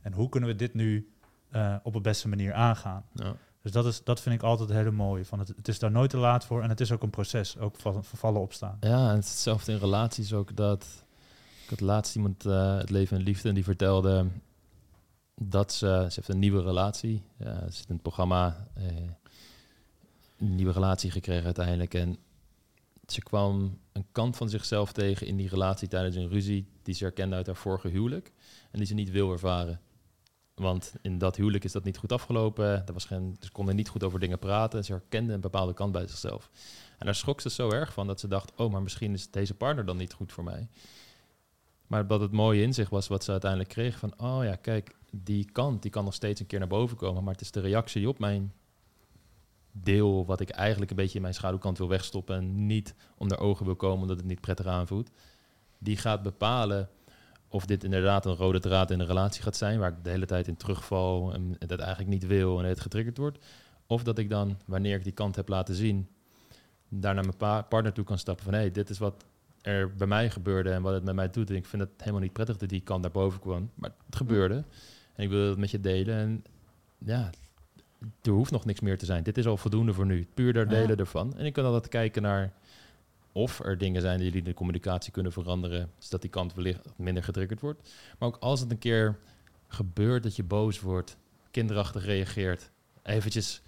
[0.01, 1.11] En hoe kunnen we dit nu
[1.49, 3.05] eh, op de beste manier aangaan?
[3.13, 3.35] Ja.
[3.67, 5.25] Dus dat, is, dat vind ik altijd heel mooi.
[5.25, 7.57] Van het, het is daar nooit te laat voor en het is ook een proces,
[7.57, 8.77] ook van vervallen opstaan.
[8.79, 11.05] Ja, en hetzelfde in relaties ook dat...
[11.63, 14.27] Ik had laatst iemand, eh, het leven en liefde, en die vertelde
[15.35, 15.85] dat ze...
[15.85, 17.23] Ze heeft een nieuwe relatie.
[17.37, 18.67] Ja, ze zit in het programma.
[18.73, 18.85] eh,
[20.37, 21.93] een nieuwe relatie gekregen uiteindelijk.
[21.93, 22.17] En
[23.07, 26.67] ze kwam een kant van zichzelf tegen in die relatie tijdens een ruzie...
[26.83, 28.31] die ze herkende uit haar vorige huwelijk.
[28.71, 29.79] En die ze niet wil ervaren.
[30.57, 32.65] Want in dat huwelijk is dat niet goed afgelopen.
[32.65, 34.85] Er was geen, ze konden niet goed over dingen praten.
[34.85, 36.49] Ze herkende een bepaalde kant bij zichzelf.
[36.97, 39.53] En daar schrok ze zo erg van dat ze dacht: oh, maar misschien is deze
[39.53, 40.67] partner dan niet goed voor mij.
[41.87, 44.95] Maar wat het mooie in zich was, wat ze uiteindelijk kreeg: van oh ja, kijk,
[45.11, 47.23] die kant die kan nog steeds een keer naar boven komen.
[47.23, 48.53] Maar het is de reactie op mijn
[49.71, 53.65] deel, wat ik eigenlijk een beetje in mijn schaduwkant wil wegstoppen en niet onder ogen
[53.65, 55.09] wil komen omdat het niet prettig aanvoelt,
[55.77, 56.89] die gaat bepalen
[57.49, 60.25] of dit inderdaad een rode draad in een relatie gaat zijn, waar ik de hele
[60.25, 63.45] tijd in terugval en dat eigenlijk niet wil en het getriggerd wordt.
[63.87, 66.07] Of dat ik dan, wanneer ik die kant heb laten zien,
[66.89, 69.25] daar naar mijn pa- partner toe kan stappen van hé, hey, dit is wat
[69.61, 71.49] er bij mij gebeurde en wat het met mij doet.
[71.49, 74.15] En ik vind het helemaal niet prettig dat die kant naar boven kwam, maar het
[74.15, 74.63] gebeurde.
[75.15, 76.43] En ik wil het met je delen en
[76.97, 77.29] ja,
[78.21, 79.23] er hoeft nog niks meer te zijn.
[79.23, 80.27] Dit is al voldoende voor nu.
[80.33, 80.69] Puur daar Ja.
[80.69, 81.37] delen ervan.
[81.37, 82.53] En ik kan altijd kijken naar
[83.37, 87.23] of er dingen zijn die jullie de communicatie kunnen veranderen, zodat die kant wellicht minder
[87.23, 87.89] getriggerd wordt.
[88.19, 89.19] Maar ook als het een keer
[89.67, 91.17] gebeurt dat je boos wordt,
[91.51, 92.71] kinderachtig reageert,
[93.03, 93.61] eventjes,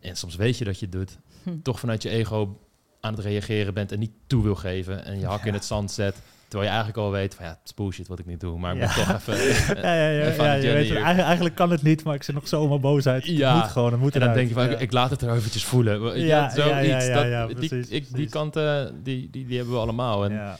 [0.00, 1.60] en soms weet je dat je het doet, Hm.
[1.62, 2.60] toch vanuit je ego
[3.00, 5.90] aan het reageren bent en niet toe wil geven en je hak in het zand
[5.90, 6.16] zet,
[6.48, 8.74] terwijl je eigenlijk al weet van ja, het is bullshit wat ik niet doe, maar
[8.76, 8.86] ik Ja.
[8.86, 9.34] moet toch even...
[9.82, 12.48] Ja, ja, ja, even je weet, eigenlijk, eigenlijk kan het niet, maar ik zit nog
[12.48, 13.24] zo mijn boosheid.
[13.24, 13.52] Ja.
[13.54, 14.48] Het moet gewoon, het moet En dan eruit.
[14.48, 16.18] denk je van, ik laat het er eventjes voelen.
[16.20, 17.08] Ja, Ja, zoiets.
[17.08, 20.24] dat, die, precies, ik, die kanten, die, die, die hebben we allemaal.
[20.24, 20.56] En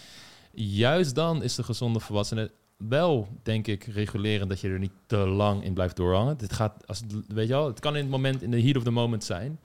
[0.52, 5.16] juist dan is de gezonde volwassene wel, denk ik, regulerend dat je er niet te
[5.16, 6.36] lang in blijft doorhangen.
[6.36, 8.82] Dit gaat, als weet je wel, het kan in het moment, in de heat of
[8.82, 9.58] the moment zijn.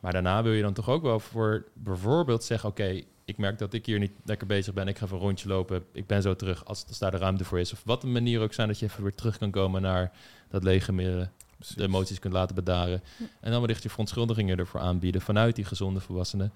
[0.00, 3.72] Maar daarna wil je dan toch ook wel voor bijvoorbeeld zeggen, oké, ik merk dat
[3.72, 4.88] ik hier niet lekker bezig ben.
[4.88, 5.84] Ik ga even een rondje lopen.
[5.92, 7.72] Ik ben zo terug als, als daar de ruimte voor is.
[7.72, 10.12] Of wat een manier ook zijn dat je even weer terug kan komen naar
[10.48, 11.32] dat lege midden.
[11.74, 13.02] De emoties kunt laten bedaren.
[13.40, 16.52] En dan wellicht je verontschuldigingen ervoor aanbieden vanuit die gezonde volwassenen.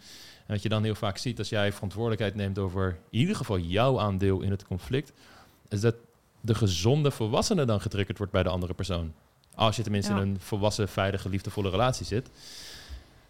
[0.46, 3.58] En wat je dan heel vaak ziet als jij verantwoordelijkheid neemt over in ieder geval
[3.58, 5.12] jouw aandeel in het conflict,
[5.68, 5.94] is dat
[6.40, 9.12] de gezonde volwassene dan getriggerd wordt bij de andere persoon.
[9.54, 10.20] Als je tenminste Ja.
[10.20, 12.30] in een volwassen, veilige, liefdevolle relatie zit.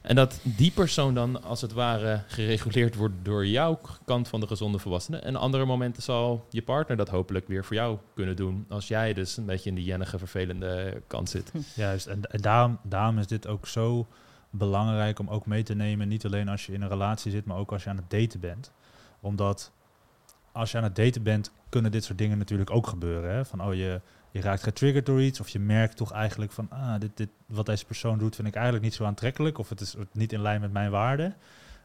[0.05, 4.47] En dat die persoon dan als het ware gereguleerd wordt door jouw kant van de
[4.47, 5.19] gezonde volwassene.
[5.19, 8.67] En andere momenten zal je partner dat hopelijk weer voor jou kunnen doen.
[8.69, 11.53] Als jij dus een beetje in die jennige, vervelende kant zit.
[11.75, 14.07] Juist, en, en daarom, daarom is dit ook zo
[14.51, 16.09] belangrijk om ook mee te nemen.
[16.09, 18.41] Niet alleen als je in een relatie zit, maar ook als je aan het daten
[18.41, 18.73] bent.
[19.21, 19.73] Omdat
[20.53, 23.35] als je aan het daten bent, kunnen dit soort dingen natuurlijk ook gebeuren.
[23.35, 23.45] Hè?
[23.45, 24.01] Van, oh, je,
[24.35, 25.41] je raakt getriggerd door iets.
[25.41, 28.55] Of je merkt toch eigenlijk van, ah, dit, dit, wat deze persoon doet vind ik
[28.55, 29.59] eigenlijk niet zo aantrekkelijk.
[29.59, 31.35] Of het is niet in lijn met mijn waarden.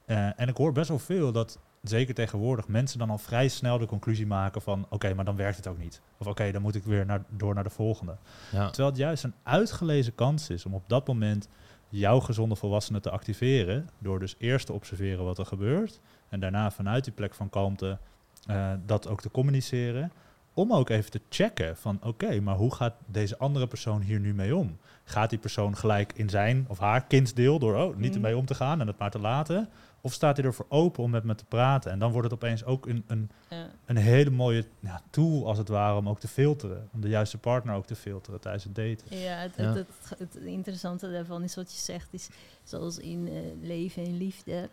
[0.05, 3.77] Eh, en ik hoor best wel veel dat, zeker tegenwoordig, mensen dan al vrij snel
[3.77, 6.01] de conclusie maken van, oké, maar dan werkt het ook niet.
[6.17, 8.15] Of oké, dan moet ik weer naar, door naar de volgende.
[8.51, 8.67] Ja.
[8.67, 11.47] Terwijl het juist een uitgelezen kans is om op dat moment
[11.89, 13.89] jouw gezonde volwassene te activeren.
[13.99, 15.99] Door dus eerst te observeren wat er gebeurt.
[16.29, 17.97] En daarna vanuit die plek van kalmte
[18.45, 20.12] eh, dat ook te communiceren.
[20.53, 24.33] Om ook even te checken van oké, maar hoe gaat deze andere persoon hier nu
[24.33, 24.77] mee om?
[25.03, 28.15] Gaat die persoon gelijk in zijn of haar kindsdeel door oh, niet Mhm.
[28.15, 29.69] ermee om te gaan en het maar te laten?
[30.01, 31.91] Of staat hij ervoor open om met me te praten?
[31.91, 33.67] En dan wordt het opeens ook een, een, Ja.
[33.85, 36.89] een hele mooie ja, tool als het ware om ook te filteren.
[36.93, 39.17] Om de juiste partner ook te filteren tijdens het daten.
[39.19, 39.63] Ja, het, Ja.
[39.73, 42.29] Het, het, het interessante daarvan is wat je zegt, is
[42.63, 44.69] zoals in eh, leven en liefde,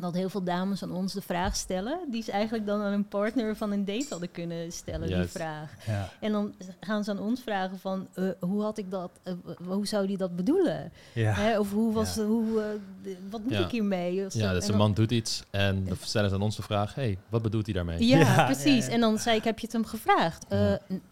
[0.00, 3.08] dat heel veel dames aan ons de vraag stellen, die ze eigenlijk dan aan een
[3.08, 5.32] partner van een date hadden kunnen stellen, Juist.
[5.32, 5.70] die vraag.
[5.86, 9.32] Ja, En dan gaan ze aan ons vragen van, eh, hoe had ik dat, eh,
[9.66, 10.92] hoe zou die dat bedoelen?
[11.12, 11.32] ja.
[11.32, 12.24] Hè, of hoe was, Ja.
[12.24, 12.66] hoe, eh,
[13.02, 13.64] de- wat moet Ja.
[13.64, 14.26] ik hiermee?
[14.26, 14.34] Of.
[14.34, 16.94] Ja, En dus een man doet iets en dan stellen ze aan ons de vraag...
[16.94, 18.06] hey, wat bedoelt hij daarmee?
[18.06, 18.84] Ja, Ja, precies.
[18.84, 18.94] ja, ja.
[18.94, 20.46] En dan zei ik, heb je het hem gevraagd?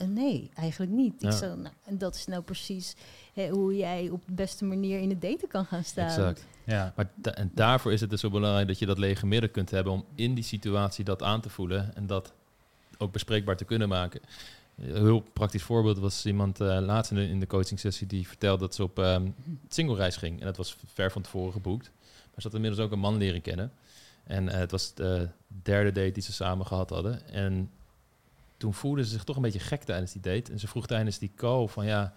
[0.06, 1.14] Nee, eigenlijk niet.
[1.14, 1.30] Ik Ja.
[1.30, 2.94] zo, nou, en dat is nou precies
[3.32, 6.06] hè, hoe jij op de beste manier in het daten kan gaan staan.
[6.06, 6.46] Exact.
[6.64, 6.92] ja.
[6.96, 9.70] Maar da- en daarvoor is het dus zo belangrijk dat je dat lege midden kunt
[9.70, 9.92] hebben...
[9.92, 12.32] om in die situatie dat aan te voelen en dat
[12.98, 14.20] ook bespreekbaar te kunnen maken.
[14.78, 18.06] Een heel praktisch voorbeeld was iemand eh, laatst in de, in de coaching sessie...
[18.06, 19.28] die vertelde dat ze op ehm
[19.68, 20.40] single reis ging.
[20.40, 21.90] En dat was ver van tevoren geboekt.
[22.04, 23.72] Maar ze had inmiddels ook een man leren kennen.
[24.24, 27.28] En eh, het was de derde date die ze samen gehad hadden.
[27.28, 27.70] En
[28.56, 30.52] toen voelde ze zich toch een beetje gek tijdens die date.
[30.52, 32.12] En ze vroeg tijdens die call van ja,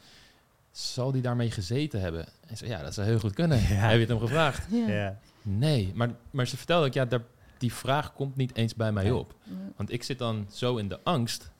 [0.78, 2.26] zal die daarmee gezeten hebben?
[2.48, 3.60] En ze ja, dat zou heel goed kunnen.
[3.68, 3.68] Ja.
[3.68, 4.68] Heb je het hem gevraagd?
[4.88, 5.18] Ja.
[5.42, 7.22] Nee, maar, maar ze vertelde ook, ja, daar,
[7.58, 9.36] die vraag komt niet eens bij mij op.
[9.76, 11.52] Want ik zit dan zo in de angst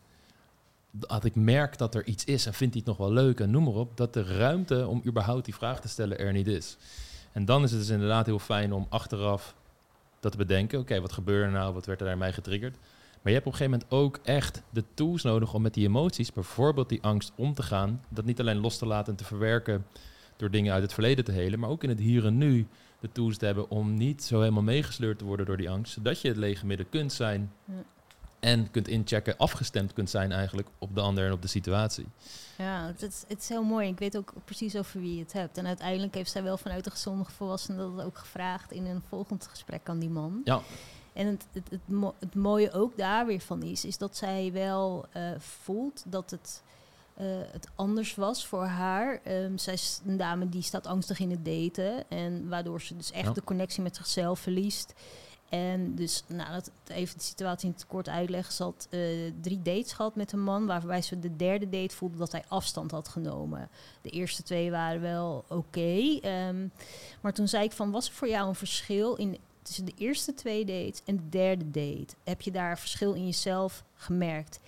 [0.92, 3.52] dat ik merk dat er iets is en vindt hij het nog wel leuk en
[3.52, 6.78] noem maar op, dat de ruimte om überhaupt die vraag te stellen er niet is.
[7.32, 9.56] En dan is het dus inderdaad heel fijn om achteraf
[10.20, 10.80] dat te bedenken.
[10.80, 11.74] Oké, wat gebeurde er nou?
[11.74, 12.78] Wat werd er bij mij getriggerd?
[13.26, 15.88] Maar je hebt op een gegeven moment ook echt de tools nodig om met die
[15.88, 18.02] emoties, bijvoorbeeld die angst, om te gaan.
[18.10, 19.86] Dat niet alleen los te laten en te verwerken
[20.38, 22.68] door dingen uit het verleden te helen, maar ook in het hier en nu
[23.00, 25.94] de tools te hebben om niet zo helemaal meegesleurd te worden door die angst.
[25.94, 27.74] Zodat je het lege midden kunt zijn Ja.
[28.40, 32.06] en kunt inchecken, afgestemd kunt zijn eigenlijk op de ander en op de situatie.
[32.58, 33.88] Ja, het is, het is heel mooi.
[33.88, 35.58] Ik weet ook precies over wie je het hebt.
[35.58, 39.48] En uiteindelijk heeft zij wel vanuit de gezonde volwassenen dat ook gevraagd in een volgend
[39.48, 40.42] gesprek aan die man.
[40.44, 40.62] Ja.
[41.16, 44.52] En het, het, het, mo- het mooie ook daar weer van is, is dat zij
[44.54, 46.64] wel eh, voelt dat het,
[47.14, 49.20] eh, het anders was voor haar.
[49.24, 52.10] Ehm, zij is een dame die staat angstig in het daten.
[52.10, 53.34] En waardoor ze dus echt Ja.
[53.34, 54.94] de connectie met zichzelf verliest.
[55.50, 58.54] En dus, nou, dat even de situatie in het kort uitleggen.
[58.54, 59.00] Ze had eh,
[59.42, 62.92] drie dates gehad met een man, waarbij ze de derde date voelde dat hij afstand
[62.92, 63.70] had genomen.
[64.02, 66.20] De eerste twee waren wel oké.
[66.22, 66.68] ehm,
[67.22, 70.34] maar toen zei ik van, was er voor jou een verschil in tussen de eerste
[70.34, 72.16] twee dates en de derde date?
[72.24, 74.60] Heb je daar verschil in jezelf gemerkt?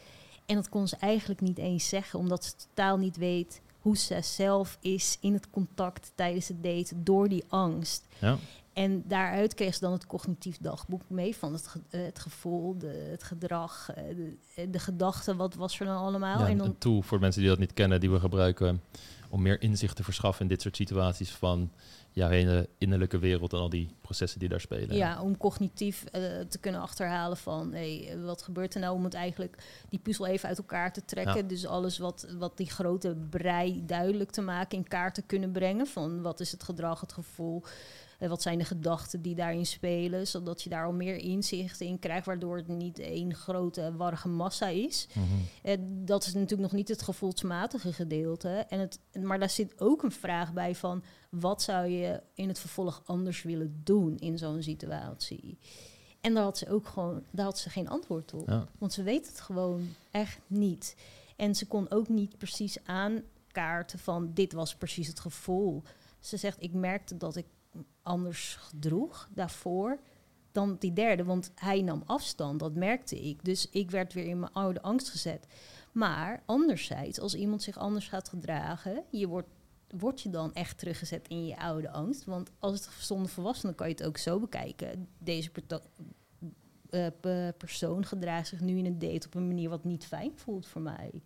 [0.45, 4.21] En dat kon ze eigenlijk niet eens zeggen, omdat ze totaal niet weet hoe ze
[4.21, 8.05] zelf is in het contact tijdens het daten door die angst.
[8.19, 8.37] Ja.
[8.73, 12.77] En daaruit kreeg ze dan het cognitief dagboek mee van het, ge- eh, het gevoel,
[12.77, 16.39] de, het gedrag, eh, de, eh, de gedachten, wat was er dan allemaal.
[16.39, 18.81] Ja, en dan, een tool voor mensen die dat niet kennen, die we gebruiken
[19.29, 21.71] om meer inzicht te verschaffen in dit soort situaties van
[22.17, 24.95] jouw hele innerlijke wereld en al die processen die daar spelen.
[24.95, 29.03] Ja, om cognitief eh, te kunnen achterhalen van hey, eh, wat gebeurt er nou om
[29.03, 31.35] het eigenlijk die puzzel even uit elkaar te trekken.
[31.35, 31.41] Ja.
[31.41, 35.87] Dus alles wat, wat die grote brei duidelijk te maken, in kaart te kunnen brengen.
[35.87, 37.63] Van wat is het gedrag, het gevoel,
[38.17, 40.27] en wat zijn de gedachten die daarin spelen.
[40.27, 44.67] Zodat je daar al meer inzicht in krijgt, waardoor het niet één grote warrige massa
[44.67, 45.07] is.
[45.63, 48.49] Eh, dat is natuurlijk nog niet het gevoelsmatige gedeelte.
[48.49, 51.03] En het, maar daar zit ook een vraag bij van...
[51.29, 55.57] wat zou je in het vervolg anders willen doen in zo'n situatie?
[56.21, 58.47] En daar had ze ook gewoon daar had ze geen antwoord op.
[58.47, 58.67] Ja.
[58.77, 60.95] Want ze weet het gewoon echt niet.
[61.35, 64.31] En ze kon ook niet precies aankaarten van...
[64.33, 65.83] dit was precies het gevoel.
[66.19, 67.45] Ze zegt, ik merkte dat ik
[68.01, 69.99] anders gedroeg daarvoor
[70.51, 71.23] dan die derde.
[71.23, 73.45] Want hij nam afstand, dat merkte ik.
[73.45, 75.47] Dus ik werd weer in mijn oude angst gezet.
[75.91, 79.47] Maar anderzijds, als iemand zich anders gaat gedragen, je wordt,
[79.97, 82.25] word je dan echt teruggezet in je oude angst.
[82.25, 85.07] Want als het gezonde volwassene kan je het ook zo bekijken.
[85.17, 85.51] Deze
[86.89, 90.31] eh, pe- persoon gedraagt zich nu in een date op een manier wat niet fijn
[90.35, 91.21] voelt voor mij.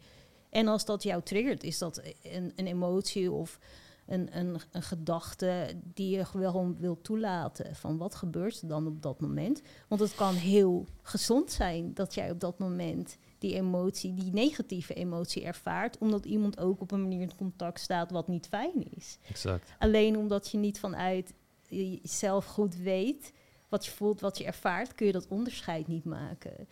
[0.49, 3.59] En als dat jou triggert, is dat een, een emotie of
[4.05, 7.75] een, een, een gedachte die je gewoon wil toelaten.
[7.75, 9.61] Van wat gebeurt er dan op dat moment?
[9.87, 14.93] Want het kan heel gezond zijn dat jij op dat moment die emotie, die negatieve
[14.93, 19.17] emotie ervaart, omdat iemand ook op een manier in contact staat wat niet fijn is.
[19.29, 19.73] Exact.
[19.79, 21.33] Alleen omdat je niet vanuit
[21.67, 23.33] jezelf goed weet
[23.69, 26.67] wat je voelt, wat je ervaart, kun je dat onderscheid niet maken.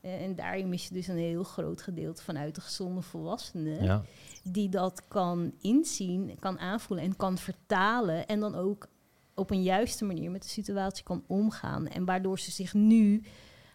[0.00, 4.02] Eh, En daarin mis je dus een heel groot gedeelte vanuit de gezonde volwassenen Ja.
[4.44, 8.26] die dat kan inzien, kan aanvoelen en kan vertalen.
[8.26, 8.88] En dan ook
[9.34, 11.88] op een juiste manier met de situatie kan omgaan.
[11.88, 13.22] En waardoor ze zich nu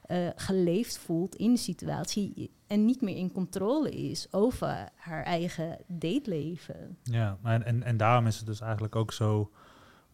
[0.08, 5.78] eh, geleefd voelt in de situatie en niet meer in controle is over haar eigen
[5.88, 6.98] dateleven.
[7.04, 9.52] Ja, maar en, en daarom is het dus eigenlijk ook zo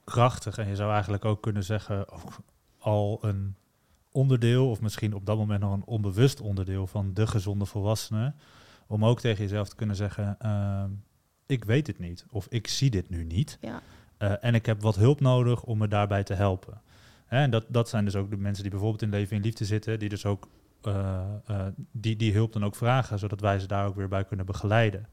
[0.03, 0.58] krachtig.
[0.58, 2.39] En je zou eigenlijk ook kunnen zeggen, ook
[2.77, 3.56] al een
[4.12, 8.34] onderdeel, of misschien op dat moment nog een onbewust onderdeel van de gezonde volwassene,
[8.88, 10.89] om ook tegen jezelf te kunnen zeggen, ehm,
[11.45, 13.58] ik weet het niet, of ik zie dit nu niet.
[13.62, 13.82] Ja.
[14.17, 16.82] Eh, en ik heb wat hulp nodig om me daarbij te helpen.
[17.34, 20.00] En dat, dat zijn dus ook de mensen die bijvoorbeeld in leven in liefde zitten,
[20.00, 20.48] die dus ook
[20.82, 24.24] eh, eh, die, die hulp dan ook vragen, zodat wij ze daar ook weer bij
[24.24, 25.08] kunnen begeleiden.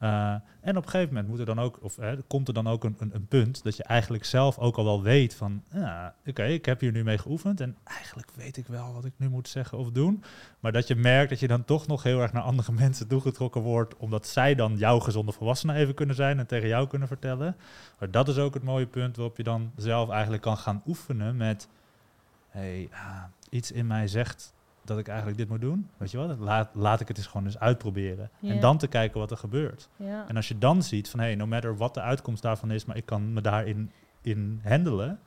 [0.00, 2.68] Uh, en op een gegeven moment moet er dan ook, of, eh, komt er dan
[2.68, 6.14] ook een, een, een, punt dat je eigenlijk zelf ook al wel weet van, ja,
[6.26, 9.28] oké, ik heb hier nu mee geoefend en eigenlijk weet ik wel wat ik nu
[9.28, 10.22] moet zeggen of doen.
[10.60, 13.60] Maar dat je merkt dat je dan toch nog heel erg naar andere mensen toegetrokken
[13.60, 17.56] wordt, omdat zij dan jouw gezonde volwassenen even kunnen zijn en tegen jou kunnen vertellen.
[17.98, 21.36] Maar dat is ook het mooie punt waarop je dan zelf eigenlijk kan gaan oefenen
[21.36, 21.68] met,
[22.48, 24.54] hey, ah, iets in mij zegt
[24.86, 25.88] dat ik eigenlijk dit moet doen.
[25.96, 26.38] Weet je wat?
[26.38, 28.30] Laat, laat ik het eens gewoon eens uitproberen.
[28.42, 29.88] En dan te kijken wat er gebeurt.
[30.28, 32.84] En als je dan ziet van, hé, hey, no matter wat de uitkomst daarvan is,
[32.84, 35.18] maar ik kan me daarin in handelen,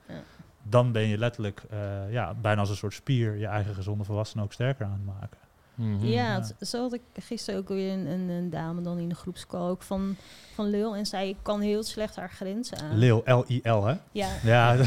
[0.62, 4.44] dan ben je letterlijk uh, ja, bijna als een soort spier je eigen gezonde volwassenen
[4.44, 5.38] ook sterker aan het maken.
[5.80, 6.06] Mhm.
[6.06, 6.64] Ja, Ja.
[6.66, 9.82] zo had ik gisteren ook weer een, een, een dame dan in de groepscall ook
[9.82, 10.16] van,
[10.54, 10.96] van Lul.
[10.96, 12.98] En zij kan heel slecht haar grenzen aan.
[12.98, 13.94] Lil, L-I-L, hè?
[14.12, 14.72] Ja, Ja,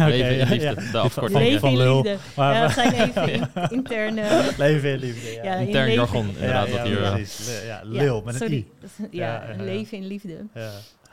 [0.00, 0.04] oké.
[0.06, 0.90] Leven in ja, liefde, ja.
[0.92, 1.32] de afkorting.
[1.32, 2.02] Van- leven van in lul.
[2.02, 2.16] liefde.
[2.36, 4.50] Maar- ja, dat zijn even in- interne...
[4.58, 5.42] Leven in liefde, ja.
[5.44, 7.00] Ja, in Intern jargon, inderdaad, ja, wat hier...
[7.00, 7.46] ja, eh, precies.
[7.60, 8.54] Le- Ja, Lil, Ja, met een sorry.
[8.56, 8.68] I.
[9.10, 9.62] Ja, Ja, ja, ja.
[9.62, 10.44] leven in liefde.
[10.54, 10.70] Ja.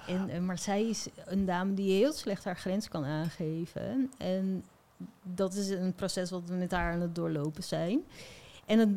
[0.08, 4.12] En, eh, maar zij is een dame die heel slecht haar grens kan aangeven.
[4.18, 4.64] En
[5.24, 8.00] dat is een proces wat we met haar aan het doorlopen zijn.
[8.66, 8.90] En het,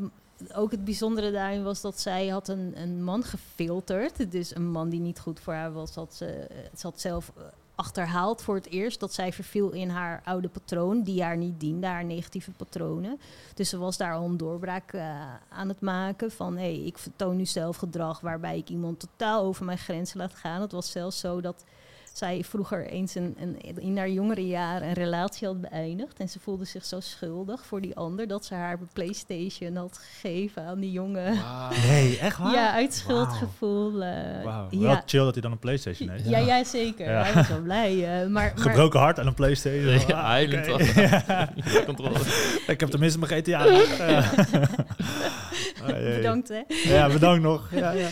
[0.55, 4.33] ook het bijzondere daarin was dat zij had een, een man gefilterd.
[4.33, 5.95] Dus een man die niet goed voor haar was.
[5.95, 7.43] Had ze, ze had zelf eh,
[7.75, 11.87] achterhaald voor het eerst dat zij verviel in haar oude patroon, die haar niet diende,
[11.87, 13.21] haar negatieve patronen.
[13.55, 16.99] Dus ze was daar al een doorbraak eh, aan het maken van hé, hey, ik
[16.99, 20.61] vertoon nu zelf gedrag waarbij ik iemand totaal over mijn grenzen laat gaan.
[20.61, 21.65] Het was zelfs zo dat
[22.13, 26.19] zij vroeger eens een, een, in haar jongere jaren een relatie had beëindigd.
[26.19, 30.65] En ze voelde zich zo schuldig voor die ander dat ze haar PlayStation had gegeven
[30.65, 31.39] aan die jongen.
[31.89, 32.53] Nee, echt waar?
[32.55, 34.03] Ja, uit schuldgevoel.
[34.03, 34.67] eh, Wauw.
[34.71, 34.79] ja.
[34.81, 36.29] Wel chill dat hij dan een Playstation heeft.
[36.29, 37.11] Ja, ja, zeker.
[37.11, 37.23] Ja.
[37.23, 38.05] Hij was wel blij.
[38.05, 39.99] eh, maar, maar, Gebroken hart en een Playstation.
[40.07, 40.49] Ja, Ah.
[41.87, 42.19] Controle.
[42.67, 43.65] Ik heb tenminste mijn GTA.
[43.65, 43.77] Ah,
[46.03, 46.17] jee.
[46.17, 46.61] bedankt hè.
[46.95, 47.69] Ja, bedankt nog.
[47.71, 48.09] Ja, ja,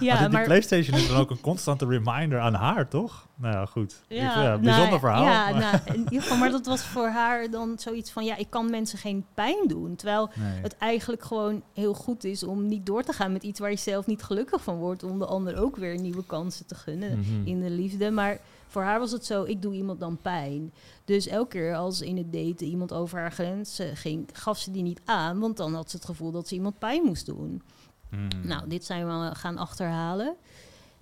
[0.00, 0.14] ja.
[0.14, 3.26] Ja, maar die PlayStation is dan ook een constante reminder aan haar, toch?
[3.34, 4.02] Nou ja, goed.
[4.08, 5.24] Ja, bijzonder nou, verhaal.
[5.24, 8.36] Ja, maar- nou, in ieder geval, maar dat was voor haar dan zoiets van, ja,
[8.36, 9.96] ik kan mensen geen pijn doen.
[9.96, 10.60] Terwijl nee.
[10.62, 13.76] het eigenlijk gewoon heel goed is om niet door te gaan met iets waar je
[13.76, 15.02] zelf niet gelukkig van wordt.
[15.02, 17.46] Om de ander ook weer nieuwe kansen te gunnen Mhm.
[17.46, 18.10] in de liefde.
[18.10, 20.72] Maar voor haar was het zo, ik doe iemand dan pijn.
[21.04, 24.82] Dus elke keer als in het daten iemand over haar grenzen ging, gaf ze die
[24.82, 25.38] niet aan.
[25.38, 27.62] Want dan had ze het gevoel dat ze iemand pijn moest doen.
[28.10, 28.28] Hmm.
[28.42, 30.36] Nou, dit zijn we gaan achterhalen.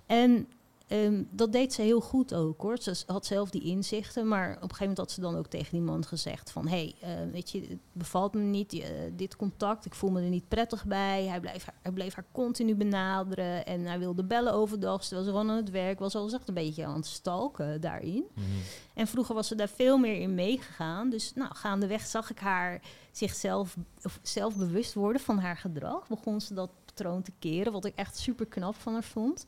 [0.05, 0.47] En
[0.87, 2.77] ehm, dat deed ze heel goed ook hoor.
[2.77, 5.71] Ze had zelf die inzichten, maar op een gegeven moment had ze dan ook tegen
[5.71, 6.67] die man gezegd van...
[6.67, 10.21] hé, hey, eh, weet je, het bevalt me niet, eh, dit contact, ik voel me
[10.21, 11.25] er niet prettig bij.
[11.25, 15.49] Hij bleef, haar, hij bleef haar continu benaderen en hij wilde bellen overdag, ze gewoon
[15.49, 16.15] aan het werk was.
[16.15, 18.25] Al echt een beetje aan het stalken daarin.
[18.33, 18.45] Mhm.
[18.93, 21.09] En vroeger was ze daar veel meer in meegegaan.
[21.09, 26.07] Dus nou, gaandeweg zag ik haar zichzelf of zelf bewust worden van haar gedrag.
[26.07, 29.45] Begon ze dat patroon te keren, wat ik echt super knap van haar vond.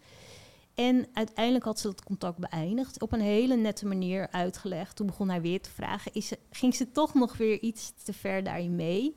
[0.76, 3.02] En uiteindelijk had ze dat contact beëindigd.
[3.02, 4.96] Op een hele nette manier uitgelegd.
[4.96, 6.14] Toen begon hij weer te vragen.
[6.14, 9.16] Is ging ze toch nog weer iets te ver daarin mee?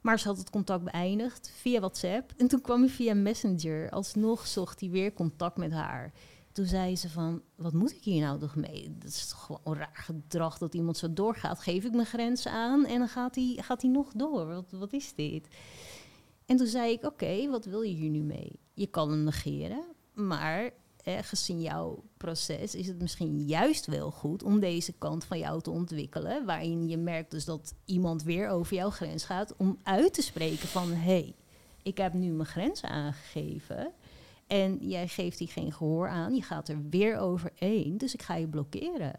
[0.00, 2.32] Maar ze had het contact beëindigd via WhatsApp.
[2.36, 3.90] En toen kwam hij via Messenger.
[3.90, 6.12] Alsnog zocht hij weer contact met haar.
[6.52, 8.96] Toen zei ze van, wat moet ik hier nou toch mee?
[8.98, 11.60] Dat is toch gewoon raar gedrag dat iemand zo doorgaat.
[11.60, 14.46] Geef ik mijn grenzen aan en dan gaat hij, gaat hij nog door.
[14.46, 15.48] Wat, wat is dit?
[16.48, 18.60] En toen zei ik, oké, wat wil je hier nu mee?
[18.74, 19.84] Je kan hem negeren,
[20.14, 20.70] maar
[21.04, 25.60] eh, gezien jouw proces is het misschien juist wel goed om deze kant van jou
[25.60, 26.44] te ontwikkelen.
[26.44, 29.56] Waarin je merkt dus dat iemand weer over jouw grens gaat.
[29.56, 31.34] Om uit te spreken van, hé, hey,
[31.82, 33.92] ik heb nu mijn grenzen aangegeven.
[34.46, 36.34] En jij geeft die geen gehoor aan.
[36.34, 37.98] Je gaat er weer overheen.
[37.98, 39.14] Dus ik ga je blokkeren.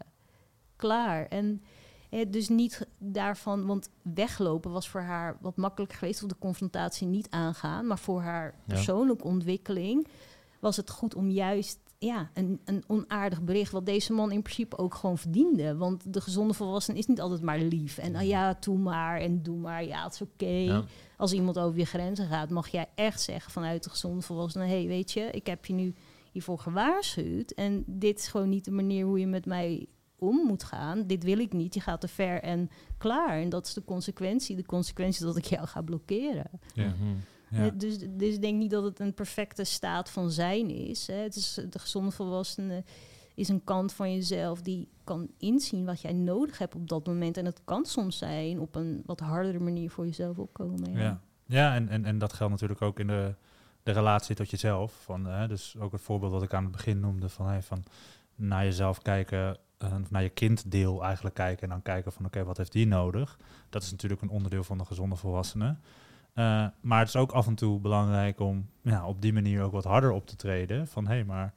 [0.76, 1.26] Klaar.
[1.26, 1.62] En
[2.10, 6.22] eh, dus niet daarvan, want weglopen was voor haar wat makkelijker geweest.
[6.22, 7.86] Of de confrontatie niet aangaan.
[7.86, 8.74] Maar voor haar Ja.
[8.74, 10.06] persoonlijke ontwikkeling
[10.60, 14.78] was het goed om juist ja, een, een onaardig bericht, wat deze man in principe
[14.78, 15.76] ook gewoon verdiende.
[15.76, 17.98] Want de gezonde volwassene is niet altijd maar lief.
[17.98, 19.84] En nou ja, doe maar en doe maar.
[19.84, 20.46] Ja, het is oké.
[20.46, 20.84] Ja.
[21.16, 24.64] Als iemand over je grenzen gaat, mag jij echt zeggen vanuit de gezonde volwassene...
[24.64, 25.94] hé, hey, weet je, ik heb je nu
[26.32, 27.50] hiervoor gewaarschuwd...
[27.50, 29.86] en dit is gewoon niet de manier hoe je met mij
[30.20, 31.06] om moet gaan.
[31.06, 33.40] Dit wil ik niet, je gaat te ver en klaar.
[33.40, 34.56] En dat is de consequentie.
[34.56, 36.50] De consequentie dat ik jou ga blokkeren.
[36.74, 36.94] Ja.
[37.50, 37.64] Ja.
[37.64, 41.06] Eh, Dus, dus ik denk niet dat het een perfecte staat van zijn is.
[41.06, 41.14] Hè.
[41.14, 42.84] Het is de gezonde volwassene
[43.34, 47.36] is een kant van jezelf die kan inzien wat jij nodig hebt op dat moment.
[47.36, 50.92] En het kan soms zijn op een wat hardere manier voor jezelf opkomen.
[50.92, 51.00] Ja.
[51.00, 53.34] Ja, ja en, en, en dat geldt natuurlijk ook in de,
[53.82, 55.02] de relatie tot jezelf.
[55.02, 57.84] Van, hè, dus ook het voorbeeld wat ik aan het begin noemde van, hey, van
[58.34, 62.56] naar jezelf kijken, eh, naar je kinddeel eigenlijk kijken en dan kijken van oké, wat
[62.56, 63.38] heeft die nodig?
[63.68, 65.76] Dat is natuurlijk een onderdeel van de gezonde volwassene.
[66.34, 69.72] Eh, maar het is ook af en toe belangrijk om ja, op die manier ook
[69.72, 70.86] wat harder op te treden.
[70.86, 71.54] Van hé, hey, maar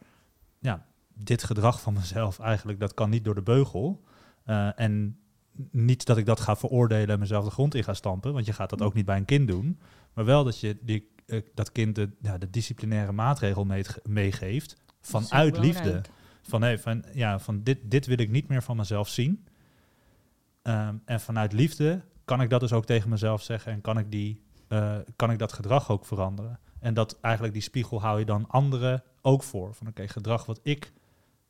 [0.59, 4.03] ja, dit gedrag van mezelf eigenlijk, dat kan niet door de beugel.
[4.43, 5.17] Eh, en
[5.71, 8.53] niet dat ik dat ga veroordelen en mezelf de grond in ga stampen, want je
[8.53, 9.79] gaat dat ook niet bij een kind doen.
[10.13, 11.11] Maar wel dat je die,
[11.53, 13.67] dat kind de, ja, de disciplinaire maatregel
[14.03, 16.01] meegeeft vanuit liefde.
[16.43, 19.47] Van, hey, van, ja, van dit, dit wil ik niet meer van mezelf zien.
[20.61, 24.11] Ehm, en vanuit liefde kan ik dat dus ook tegen mezelf zeggen en kan ik,
[24.11, 26.59] die, eh, kan ik dat gedrag ook veranderen.
[26.79, 29.73] En dat eigenlijk die spiegel hou je dan anderen ook voor.
[29.73, 30.93] Van oké, gedrag wat ik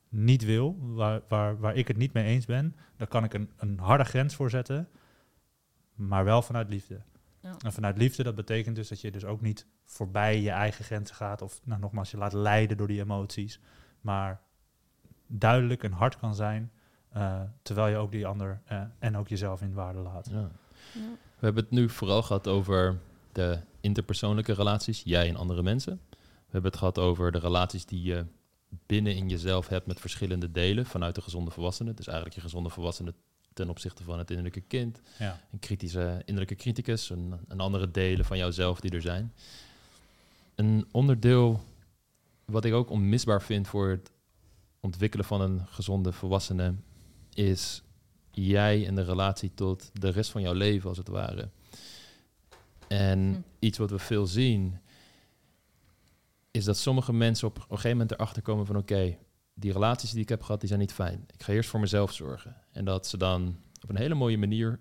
[0.09, 3.51] niet wil, waar, waar, waar ik het niet mee eens ben, daar kan ik een,
[3.57, 4.89] een harde grens voor zetten,
[5.95, 7.01] maar wel vanuit liefde.
[7.39, 7.55] Ja.
[7.65, 11.15] En vanuit liefde, dat betekent dus dat je dus ook niet voorbij je eigen grenzen
[11.15, 13.59] gaat, of nou, nogmaals, je laat leiden door die emoties,
[14.01, 14.41] maar
[15.39, 16.71] duidelijk en hard kan zijn,
[17.09, 20.29] eh, terwijl je ook die ander eh, en ook jezelf in waarde laat.
[20.31, 20.51] Ja.
[20.93, 20.99] Ja.
[21.39, 22.97] We hebben het nu vooral gehad over
[23.31, 25.99] de interpersoonlijke relaties, jij en andere mensen.
[26.09, 28.25] We hebben het gehad over de relaties die je
[28.85, 31.93] binnen in jezelf hebt met verschillende delen vanuit de gezonde volwassene.
[31.93, 33.13] Dus eigenlijk je gezonde volwassene
[33.53, 35.01] ten opzichte van het innerlijke kind.
[35.19, 35.39] Ja.
[35.51, 39.33] Een kritische innerlijke criticus, een, een andere delen van jouzelf die er zijn.
[40.55, 41.63] Een onderdeel
[42.45, 44.11] wat ik ook onmisbaar vind voor het
[44.83, 46.75] ontwikkelen van een gezonde volwassene
[47.33, 47.83] is
[48.31, 51.49] jij en de relatie tot de rest van jouw leven als het ware.
[52.87, 53.41] En Hm.
[53.59, 54.79] iets wat we veel zien
[56.51, 59.17] is dat sommige mensen op een gegeven moment erachter komen van oké,
[59.53, 61.25] die relaties die ik heb gehad, die zijn niet fijn.
[61.33, 62.55] Ik ga eerst voor mezelf zorgen.
[62.71, 64.79] En dat ze dan op een hele mooie manier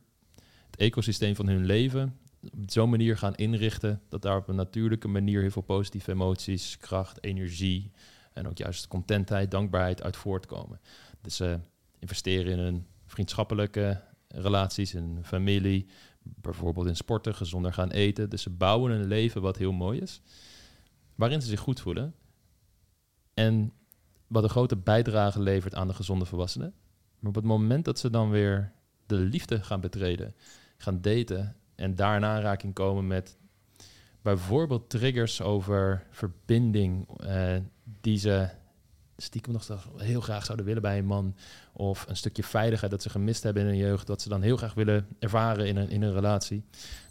[0.67, 5.09] het ecosysteem van hun leven op zo'n manier gaan inrichten dat daar op een natuurlijke
[5.09, 7.91] manier heel veel positieve emoties, kracht, energie
[8.33, 10.81] en ook juist contentheid, dankbaarheid uit voortkomen.
[11.21, 11.59] Dus ze
[11.99, 15.87] investeren in een vriendschappelijke relaties, in familie,
[16.23, 18.31] bijvoorbeeld in sporten, gezonder gaan eten.
[18.31, 20.21] Dus ze bouwen een leven wat heel mooi is,
[21.15, 22.15] waarin ze zich goed voelen.
[23.35, 23.73] En
[24.27, 26.75] wat een grote bijdrage levert aan de gezonde volwassenen.
[27.19, 28.73] Maar op het moment dat ze dan weer
[29.07, 30.35] de liefde gaan betreden,
[30.77, 33.37] gaan daten en daar in aanraking komen met
[34.23, 37.57] bijvoorbeeld triggers over verbinding eh,
[38.01, 38.49] die ze
[39.17, 41.37] stiekem nog heel graag zouden willen bij een man
[41.73, 44.57] of een stukje veiligheid dat ze gemist hebben in hun jeugd, dat ze dan heel
[44.57, 46.65] graag willen ervaren in een, in een relatie,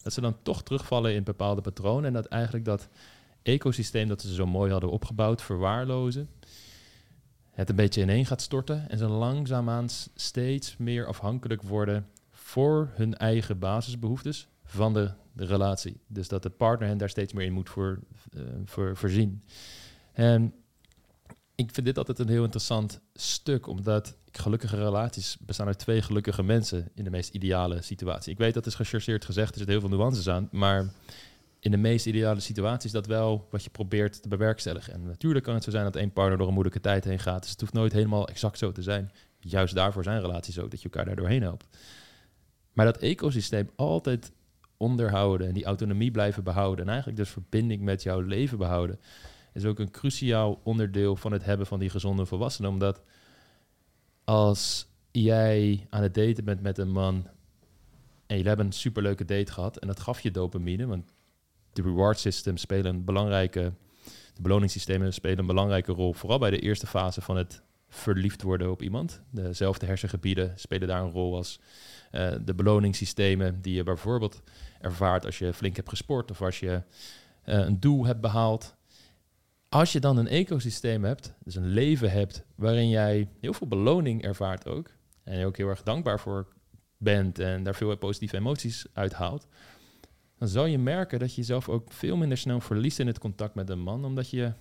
[0.03, 2.88] dat ze dan toch terugvallen in bepaalde patronen en dat eigenlijk dat
[3.41, 6.29] ecosysteem dat ze zo mooi hadden opgebouwd verwaarlozen,
[7.51, 13.17] het een beetje ineen gaat storten en ze langzaamaan steeds meer afhankelijk worden voor hun
[13.17, 15.99] eigen basisbehoeftes van de, de relatie.
[16.07, 17.99] Dus dat de partner hen daar steeds meer in moet voor,
[18.34, 19.43] eh, voor voorzien.
[20.13, 20.53] En
[21.68, 26.43] ik vind dit altijd een heel interessant stuk, omdat gelukkige relaties bestaan uit twee gelukkige
[26.43, 28.32] mensen in de meest ideale situatie.
[28.32, 30.93] Ik weet dat is gechargeerd gezegd, er zitten heel veel nuances aan, maar
[31.59, 34.93] in de meest ideale situatie is dat wel wat je probeert te bewerkstelligen.
[34.93, 37.41] En natuurlijk kan het zo zijn dat één partner door een moeilijke tijd heen gaat,
[37.41, 39.12] dus het hoeft nooit helemaal exact zo te zijn.
[39.39, 41.68] Juist daarvoor zijn relaties ook, dat je elkaar daar doorheen helpt.
[42.74, 44.32] Maar dat ecosysteem altijd
[44.78, 48.99] onderhouden en die autonomie blijven behouden en eigenlijk dus verbinding met jouw leven behouden,
[49.54, 52.72] is ook een cruciaal onderdeel van het hebben van die gezonde volwassenen.
[52.72, 53.02] Omdat
[54.24, 57.28] als jij aan het daten bent met een man
[58.26, 61.14] en jullie hebben een superleuke date gehad en dat gaf je dopamine, want
[61.74, 63.74] de reward systems spelen een belangrijke,
[64.34, 68.72] de beloningssystemen spelen een belangrijke rol, vooral bij de eerste fase van het verliefd worden
[68.72, 69.22] op iemand.
[69.30, 71.60] Dezelfde hersengebieden spelen daar een rol als
[72.12, 74.41] eh, de beloningssystemen die je bijvoorbeeld
[74.82, 76.82] ervaart als je flink hebt gesport of als je
[77.43, 78.76] eh, een doel hebt behaald.
[79.74, 84.24] Als je dan een ecosysteem hebt, dus een leven hebt waarin jij heel veel beloning
[84.24, 84.89] ervaart ook,
[85.24, 86.47] en je ook heel erg dankbaar voor
[86.97, 89.47] bent en daar veel positieve emoties uithaalt,
[90.38, 93.55] dan zal je merken dat je jezelf ook veel minder snel verliest in het contact
[93.55, 94.53] met een man, omdat je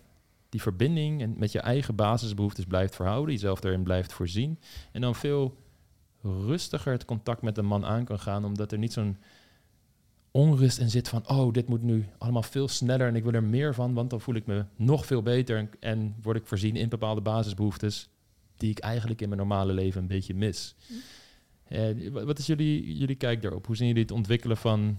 [0.48, 4.58] die verbinding en met je eigen basisbehoeftes blijft verhouden, jezelf erin blijft voorzien,
[4.92, 5.56] en dan veel
[6.22, 9.18] rustiger het contact met een man aan kan gaan, omdat er niet zo'n
[10.30, 13.42] onrust in zit van, oh, dit moet nu allemaal veel sneller en ik wil er
[13.44, 16.76] meer van, want dan voel ik me nog veel beter en, en word ik voorzien
[16.76, 18.08] in bepaalde basisbehoeftes.
[18.56, 20.74] die ik eigenlijk in mijn normale leven een beetje mis.
[21.64, 23.66] Eh, wa- wat is jullie, jullie kijk daarop?
[23.66, 24.98] Hoe zien jullie het ontwikkelen van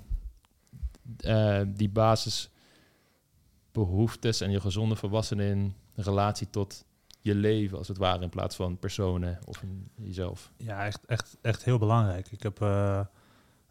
[1.17, 6.85] eh, die basisbehoeftes en je gezonde volwassenen in relatie tot
[7.19, 10.51] je leven, als het ware, in plaats van personen of in jezelf?
[10.57, 12.31] Ja, echt, echt, echt heel belangrijk.
[12.31, 12.99] Ik heb eh,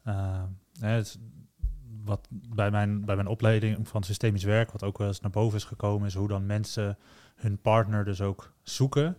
[0.03, 0.43] eh,
[0.81, 1.19] hè, het
[2.05, 5.59] wat bij mijn, bij mijn opleiding van systemisch werk, wat ook wel eens naar boven
[5.59, 6.99] is gekomen, is hoe dan mensen
[7.37, 9.17] hun partner dus ook zoeken.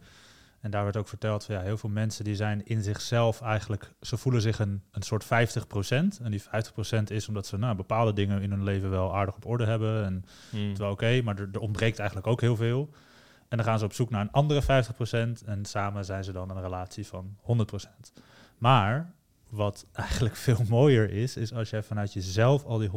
[0.60, 3.94] En daar werd ook verteld van ja, heel veel mensen die zijn in zichzelf eigenlijk,
[4.02, 5.28] ze voelen zich een, een soort 50%.
[6.24, 6.48] En die 50%
[7.08, 10.06] is omdat ze nou, bepaalde dingen in hun leven wel aardig op orde hebben.
[10.06, 10.70] En Hmm.
[10.70, 12.90] het wel oké, maar er, er ontbreekt eigenlijk ook heel veel.
[13.48, 16.50] En dan gaan ze op zoek naar een andere 50% en samen zijn ze dan
[16.50, 18.22] een relatie van 100%.
[18.58, 19.14] Maar
[19.52, 22.90] wat eigenlijk veel mooier is, is als jij vanuit jezelf al die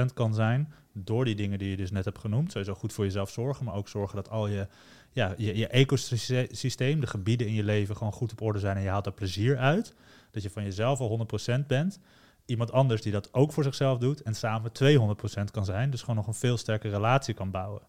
[0.00, 3.04] 100% kan zijn, door die dingen die je dus net hebt genoemd, sowieso goed voor
[3.04, 4.66] jezelf zorgen, maar ook zorgen dat al je,
[5.10, 8.82] ja, je, je ecosysteem, de gebieden in je leven gewoon goed op orde zijn en
[8.82, 9.94] je haalt er plezier uit.
[10.30, 11.26] Dat je van jezelf al
[11.60, 11.98] 100% bent.
[12.46, 14.70] Iemand anders die dat ook voor zichzelf doet en samen
[15.40, 15.90] 200% kan zijn.
[15.90, 17.82] Dus gewoon nog een veel sterkere relatie kan bouwen.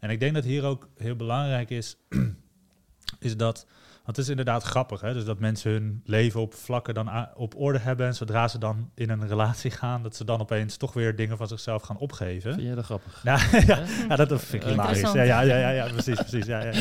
[0.00, 1.96] En ik denk dat hier ook heel belangrijk is,
[3.18, 3.66] is dat,
[4.04, 5.12] want het is inderdaad grappig, hè?
[5.12, 8.90] dus dat mensen hun leven op vlakken dan op orde hebben en zodra ze dan
[8.94, 12.52] in een relatie gaan, dat ze dan opeens toch weer dingen van zichzelf gaan opgeven.
[12.52, 13.20] Vind jij dat grappig?
[13.24, 13.78] Ja, ja,
[14.08, 15.00] ja, dat vind ik hilarisch.
[15.12, 16.46] Ja, ja, ja, ja, ja, precies, precies.
[16.46, 16.72] Ja, ja.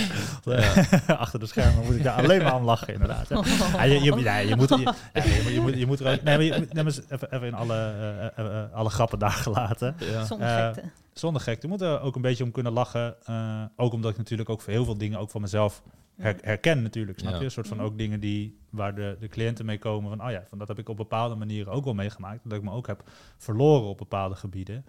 [1.18, 3.30] Achter de schermen moet ik daar alleen maar aan lachen, inderdaad.
[3.30, 3.36] hè.
[3.78, 6.22] Ja, je, je, ja, je, moet, je, je, moet- je, moet, je er ook...
[6.24, 9.20] Nee, maar je, nee, maar eens even, even in alle, eh, eh, eh, alle grappen
[9.20, 9.96] daar gelaten.
[10.00, 10.26] Ja.
[10.26, 10.90] Zonder gekte.
[11.14, 11.62] Zonder gek.
[11.62, 13.16] Je moet er ook een beetje om kunnen lachen.
[13.26, 15.82] eh, ook omdat ik natuurlijk ook voor heel veel dingen ook van mezelf
[16.18, 17.38] her- herken natuurlijk, snap Ja.
[17.40, 17.44] je?
[17.46, 17.86] Een soort van Mhm.
[17.86, 20.80] ook dingen die, waar de, de cliënten mee komen van, oh ja, van dat heb
[20.80, 22.40] ik op bepaalde manieren ook wel meegemaakt.
[22.44, 23.04] Dat ik me ook heb
[23.38, 24.86] verloren op bepaalde gebieden.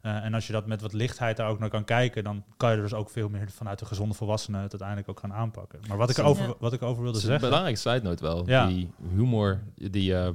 [0.00, 2.70] Eh, en als je dat met wat lichtheid daar ook naar kan kijken, dan kan
[2.70, 5.78] je er dus ook veel meer vanuit de gezonde volwassenen het uiteindelijk ook gaan aanpakken.
[5.88, 7.48] Maar wat ik, over, wat ik over wilde Dat is een zeggen...
[7.48, 8.48] belangrijke side note wel.
[8.48, 8.66] Ja.
[8.66, 10.34] Die humor die je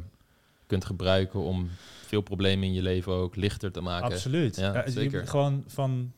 [0.68, 1.70] kunt gebruiken om
[2.06, 4.06] veel problemen in je leven ook lichter te maken.
[4.12, 4.56] Absoluut.
[4.56, 5.28] Ja, Ja, je- zeker.
[5.28, 6.12] gewoon van...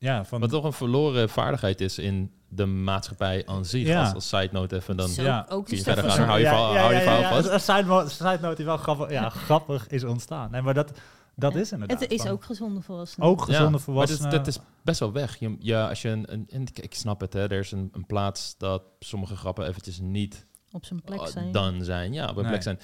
[0.00, 3.86] Ja, van Wat toch een verloren vaardigheid is in de maatschappij aan zich.
[3.86, 4.00] Ja.
[4.04, 5.08] Als, als side note even dan.
[5.08, 6.26] Zo, ja, ook kun je verder gaan.
[6.26, 7.48] Hou je verhaal- hou je verhaal vast.
[7.48, 10.50] Een side side note die wel grappig, ja, grappig is ontstaan.
[10.50, 10.92] Nee, maar dat,
[11.34, 12.00] dat is inderdaad.
[12.00, 13.28] Het is van- ook gezonde volwassenen.
[13.28, 14.30] ook gezonde Ja, maar volwassenen.
[14.30, 15.36] dat, dat is best wel weg.
[15.38, 17.88] Je, ja, als je een, een, en ik- ik snap het, hè, er is een,
[17.92, 21.52] een plaats dat sommige grappen eventjes niet op zijn plek uh, zijn.
[21.52, 22.12] dan zijn.
[22.12, 22.50] Ja, op een Nee.
[22.50, 22.80] plek zijn.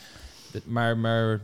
[0.53, 1.41] Dit- Maar, maar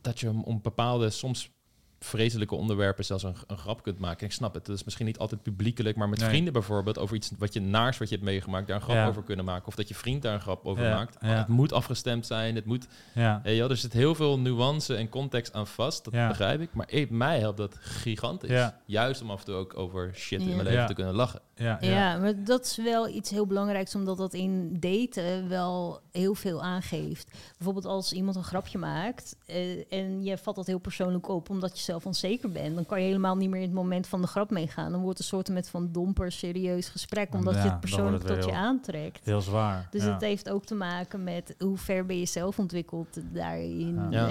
[0.00, 1.50] dat je om bepaalde, soms
[1.98, 4.26] vreselijke onderwerpen zelfs een, een grap kunt maken.
[4.26, 4.66] Ik snap het.
[4.66, 6.28] Het is misschien niet altijd publiekelijk, maar met Nee.
[6.28, 9.06] vrienden bijvoorbeeld over iets wat je naars wat je hebt meegemaakt, daar een grap Ja.
[9.08, 9.66] over kunnen maken.
[9.66, 11.16] Of dat je vriend daar een grap over Ja, maakt.
[11.20, 11.28] ja.
[11.28, 12.54] Het moet afgestemd zijn.
[12.54, 12.86] Het moet.
[13.14, 13.40] ja.
[13.42, 16.04] Hey, ja, er zit heel veel nuance en context aan vast.
[16.04, 16.28] Dat Ja.
[16.28, 16.74] begrijp ik.
[16.74, 18.50] Maar ik, mij helpt dat gigantisch.
[18.50, 18.80] Ja.
[18.86, 20.86] Juist om af en toe ook over shit in mijn leven Ja.
[20.86, 21.40] te kunnen lachen.
[21.54, 21.88] Ja, ja.
[21.90, 26.62] Ja, maar dat is wel iets heel belangrijks, omdat dat in daten wel heel veel
[26.62, 27.30] aangeeft.
[27.56, 31.78] Bijvoorbeeld als iemand een grapje maakt eh, en je vat dat heel persoonlijk op omdat
[31.78, 34.26] je zelf onzeker bent, dan kan je helemaal niet meer in het moment van de
[34.26, 34.90] grap meegaan.
[34.92, 38.28] Dan wordt het een soort met van domper serieus gesprek, omdat Ja, je het persoonlijk
[38.28, 39.24] het tot je aantrekt.
[39.24, 39.88] Heel zwaar.
[39.90, 40.12] Dus ja.
[40.12, 44.06] het heeft ook te maken met hoe ver ben je zelf ontwikkeld daarin.
[44.10, 44.28] Ja.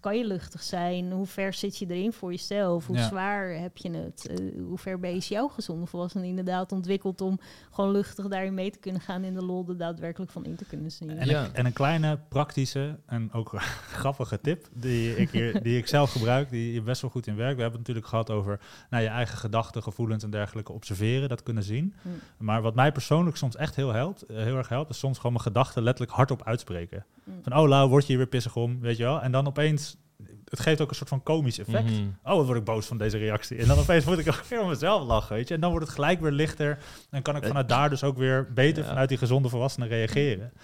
[0.00, 1.12] Kan je luchtig zijn?
[1.12, 2.86] Hoe ver zit je erin voor jezelf?
[2.86, 3.08] Hoe Ja.
[3.08, 4.26] zwaar heb je het?
[4.26, 4.36] Eh,
[4.66, 7.38] hoe ver ben je jouw gezonde volwassene inderdaad ontwikkeld om
[7.70, 10.64] gewoon luchtig daarin mee te kunnen gaan en de lol er daadwerkelijk van in te
[10.64, 11.10] kunnen zien?
[11.18, 11.44] En, Ja.
[11.44, 13.52] een, en een kleine praktische en ook
[14.00, 17.56] grappige tip die ik, hier, die ik zelf gebruik, die best wel goed in werkt.
[17.56, 18.60] We hebben het natuurlijk gehad over
[18.90, 21.94] nou, je eigen gedachten, gevoelens en dergelijke observeren, dat kunnen zien.
[22.02, 22.08] Hm.
[22.44, 25.32] Maar wat mij persoonlijk soms echt heel, helpt, eh, heel erg helpt, is soms gewoon
[25.32, 27.04] mijn gedachten letterlijk hardop uitspreken.
[27.24, 27.30] Hm.
[27.42, 29.20] Van, oh Lau, word je hier weer pissig om, weet je wel?
[29.22, 29.96] En dan opeens,
[30.44, 31.90] het geeft ook een soort van komisch effect.
[31.90, 32.08] Mhm.
[32.22, 33.58] Oh, wat word ik boos van deze reactie.
[33.58, 35.54] En dan opeens moet ik ook weer om mezelf lachen, weet je.
[35.54, 36.78] En dan wordt het gelijk weer lichter.
[37.10, 38.88] En kan ik vanuit daar dus ook weer beter Ja.
[38.88, 40.52] vanuit die gezonde volwassenen reageren.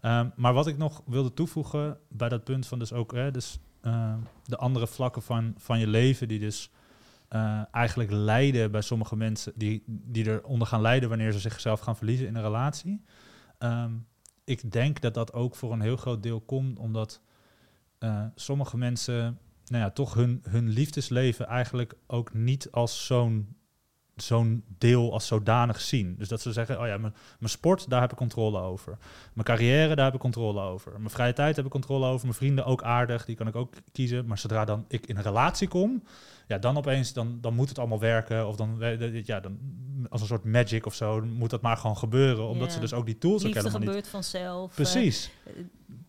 [0.00, 3.58] Ehm, maar wat ik nog wilde toevoegen bij dat punt van dus ook hè, dus,
[3.84, 6.70] ehm, de andere vlakken van, van je leven die dus
[7.28, 11.96] eh, eigenlijk lijden bij sommige mensen die, die eronder gaan lijden wanneer ze zichzelf gaan
[11.96, 13.04] verliezen in een relatie.
[13.58, 13.92] Ehm,
[14.44, 17.20] ik denk dat dat ook voor een heel groot deel komt omdat
[17.98, 23.56] eh, sommige mensen nou ja, toch hun, hun liefdesleven eigenlijk ook niet als zo'n
[24.16, 26.14] zo'n deel als zodanig zien.
[26.18, 28.98] Dus dat ze zeggen, oh ja, mijn, mijn sport, daar heb ik controle over.
[29.32, 30.92] Mijn carrière, daar heb ik controle over.
[30.98, 32.26] Mijn vrije tijd heb ik controle over.
[32.26, 34.26] Mijn vrienden ook aardig, die kan ik ook kiezen.
[34.26, 36.02] Maar zodra dan ik in een relatie kom,
[36.46, 38.48] ja, dan opeens, dan, dan moet het allemaal werken.
[38.48, 39.58] Of dan, eh, ja, dan
[40.08, 42.48] als een soort magic of zo, moet dat maar gewoon gebeuren.
[42.48, 42.74] Omdat Ja.
[42.74, 43.88] ze dus ook die tools ook helemaal niet...
[43.88, 44.68] gebeurt vanzelf.
[44.70, 45.30] eh, Precies.
[45.44, 45.52] eh,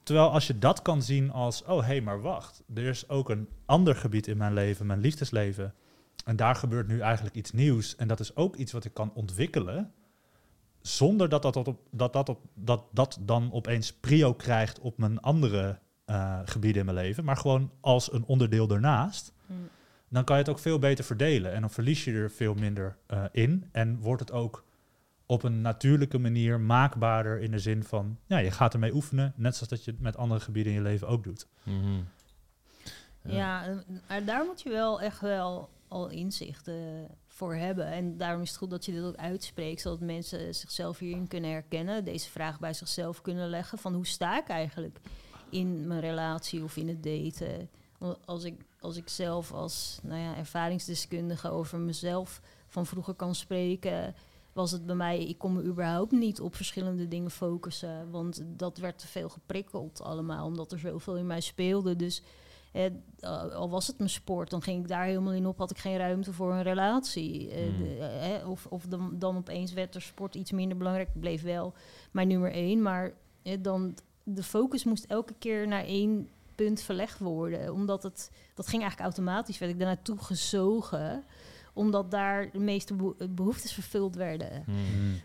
[0.03, 3.29] Terwijl als je dat kan zien als, oh hé, hey, maar wacht, er is ook
[3.29, 5.73] een ander gebied in mijn leven, mijn liefdesleven.
[6.25, 7.95] En daar gebeurt nu eigenlijk iets nieuws.
[7.95, 9.93] En dat is ook iets wat ik kan ontwikkelen.
[10.81, 15.19] zonder dat dat, op, dat, dat, op, dat dat dan opeens prio krijgt op mijn
[15.19, 19.69] andere eh, gebieden in mijn leven, maar gewoon als een onderdeel ernaast, Mm.
[20.09, 21.53] dan kan je het ook veel beter verdelen.
[21.53, 23.69] En dan verlies je er veel minder eh, in.
[23.71, 24.63] En wordt het ook
[25.25, 29.53] op een natuurlijke manier maakbaarder in de zin van, ja, je gaat ermee oefenen, net
[29.55, 31.47] zoals dat je het met andere gebieden in je leven ook doet.
[31.63, 31.99] Mhm.
[33.21, 36.75] Ja, maar daar moet je wel echt wel al inzicht eh,
[37.27, 37.85] voor hebben.
[37.85, 41.49] En daarom is het goed dat je dit ook uitspreekt, zodat mensen zichzelf hierin kunnen
[41.49, 44.99] herkennen, deze vraag bij zichzelf kunnen leggen van hoe sta ik eigenlijk
[45.49, 47.69] in mijn relatie of in het daten.
[48.25, 54.15] Als ik, als ik zelf als nou ja, ervaringsdeskundige over mezelf van vroeger kan spreken,
[54.53, 58.11] was het bij mij, ik kon me überhaupt niet op verschillende dingen focussen.
[58.11, 61.95] Want dat werd te veel geprikkeld allemaal, omdat er zoveel in mij speelde.
[61.95, 62.21] Dus
[62.75, 65.77] eh, al was het mijn sport, dan ging ik daar helemaal in op, had ik
[65.77, 67.49] geen ruimte voor een relatie.
[67.51, 67.77] Eh, Hmm.
[67.83, 67.97] de-
[68.41, 71.73] eh, of of dan, dan opeens werd er sport iets minder belangrijk, bleef wel
[72.11, 72.81] mijn nummer één.
[72.81, 73.13] Maar
[73.43, 77.73] eh, dan, de focus moest elke keer naar één punt verlegd worden.
[77.73, 81.23] Omdat het, dat ging eigenlijk automatisch, werd ik daar naartoe gezogen.
[81.73, 84.63] Omdat daar de meeste beho- behoeftes vervuld werden.
[84.67, 84.77] Mhm.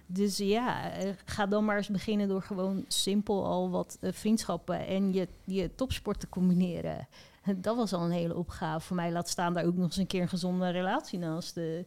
[0.06, 0.90] Dus ja,
[1.24, 6.20] ga dan maar eens beginnen door gewoon simpel al wat vriendschappen en je, je topsport
[6.20, 7.08] te combineren.
[7.56, 9.12] Dat was al een hele opgave voor mij.
[9.12, 11.84] Laat staan daar ook nog eens een keer een gezonde relatie naast te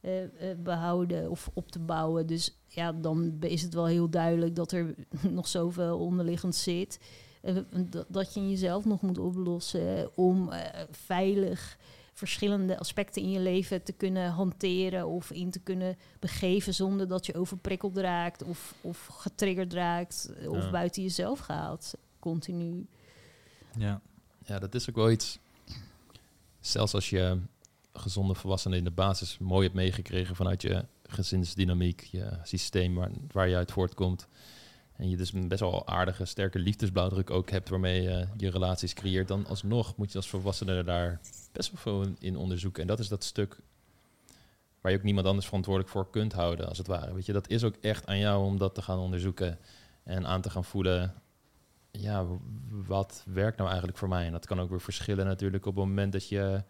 [0.00, 2.26] eh, eh, behouden of op te bouwen.
[2.26, 4.94] Dus ja, dan is het wel heel duidelijk dat er
[5.30, 7.00] nog zoveel onderliggend zit.
[7.42, 7.56] eh,
[8.08, 11.78] dat, je in jezelf nog moet oplossen om eh, veilig
[12.14, 17.26] verschillende aspecten in je leven te kunnen hanteren of in te kunnen begeven zonder dat
[17.26, 20.70] je overprikkeld raakt of, of getriggerd raakt of Ja.
[20.70, 21.96] buiten jezelf gaat.
[22.18, 22.86] Continu.
[23.78, 24.00] Ja.
[24.44, 25.38] Ja, dat is ook wel iets.
[26.60, 27.38] Zelfs als je
[27.92, 33.48] gezonde volwassenen in de basis mooi hebt meegekregen vanuit je gezinsdynamiek, je systeem waar, waar
[33.48, 34.26] je uit voortkomt.
[34.96, 38.94] En je dus een best wel aardige, sterke liefdesblauwdruk ook hebt waarmee je je relaties
[38.94, 39.28] creëert.
[39.28, 41.20] Dan alsnog moet je als volwassene daar
[41.52, 42.82] best wel veel in- onderzoeken.
[42.82, 43.58] En dat is dat stuk
[44.80, 47.14] waar je ook niemand anders verantwoordelijk voor kunt houden, als het ware.
[47.14, 49.58] Weet je, dat is ook echt aan jou om dat te gaan onderzoeken
[50.02, 51.14] en aan te gaan voelen
[51.92, 52.26] ja,
[52.86, 54.26] wat werkt nou eigenlijk voor mij?
[54.26, 56.62] En dat kan ook weer verschillen natuurlijk op het moment dat je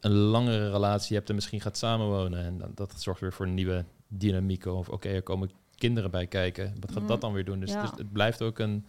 [0.00, 2.44] een langere relatie hebt en misschien gaat samenwonen.
[2.44, 4.74] En dan, dat zorgt weer voor nieuwe dynamieken.
[4.74, 6.74] Of oké, er komen kinderen bij kijken.
[6.80, 7.60] Wat gaat Mm, dat dan weer doen?
[7.60, 7.80] Dus, ja.
[7.80, 8.86] dus het blijft ook een,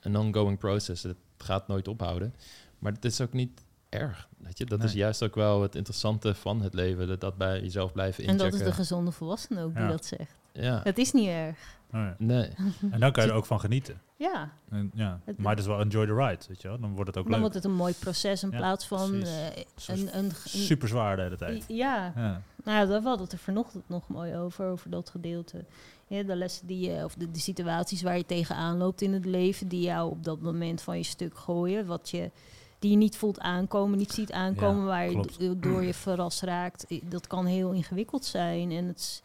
[0.00, 1.02] een ongoing process.
[1.02, 2.34] Het gaat nooit ophouden.
[2.78, 4.28] Maar het is ook niet erg.
[4.36, 4.64] Weet je?
[4.64, 7.06] Dat is juist ook wel het interessante van het leven.
[7.06, 8.58] Dat, dat bij jezelf blijven En inchecken.
[8.58, 10.34] dat is de gezonde volwassene ook die dat zegt.
[10.60, 11.74] Ja, Het is niet erg.
[11.86, 12.14] Oh ja.
[12.18, 12.50] nee.
[12.90, 14.00] En dan kan je er ook van genieten.
[14.16, 15.20] Ja, En, ja.
[15.24, 16.78] Het- Maar het is wel enjoy the ride, weet je wel.
[16.80, 17.40] Dan wordt het ook dan leuk.
[17.40, 19.54] wordt het een mooi proces in Ja, plaats van eh, een,
[19.86, 21.64] een, een- Super zwaar de hele tijd.
[21.68, 22.42] Ja, Ja.
[22.64, 25.64] Nou ja, daar hadden we het er vanochtend nog mooi over, over dat gedeelte.
[26.06, 29.24] Ja, de lessen die je, of de, de situaties waar je tegenaan loopt in het
[29.24, 32.30] leven, die jou op dat moment van je stuk gooien, wat je,
[32.78, 36.40] die je niet voelt aankomen, niet ziet aankomen, Ja, waar je do- door je verrast
[36.42, 36.84] raakt.
[36.90, 39.22] I- Dat kan heel ingewikkeld zijn en het is-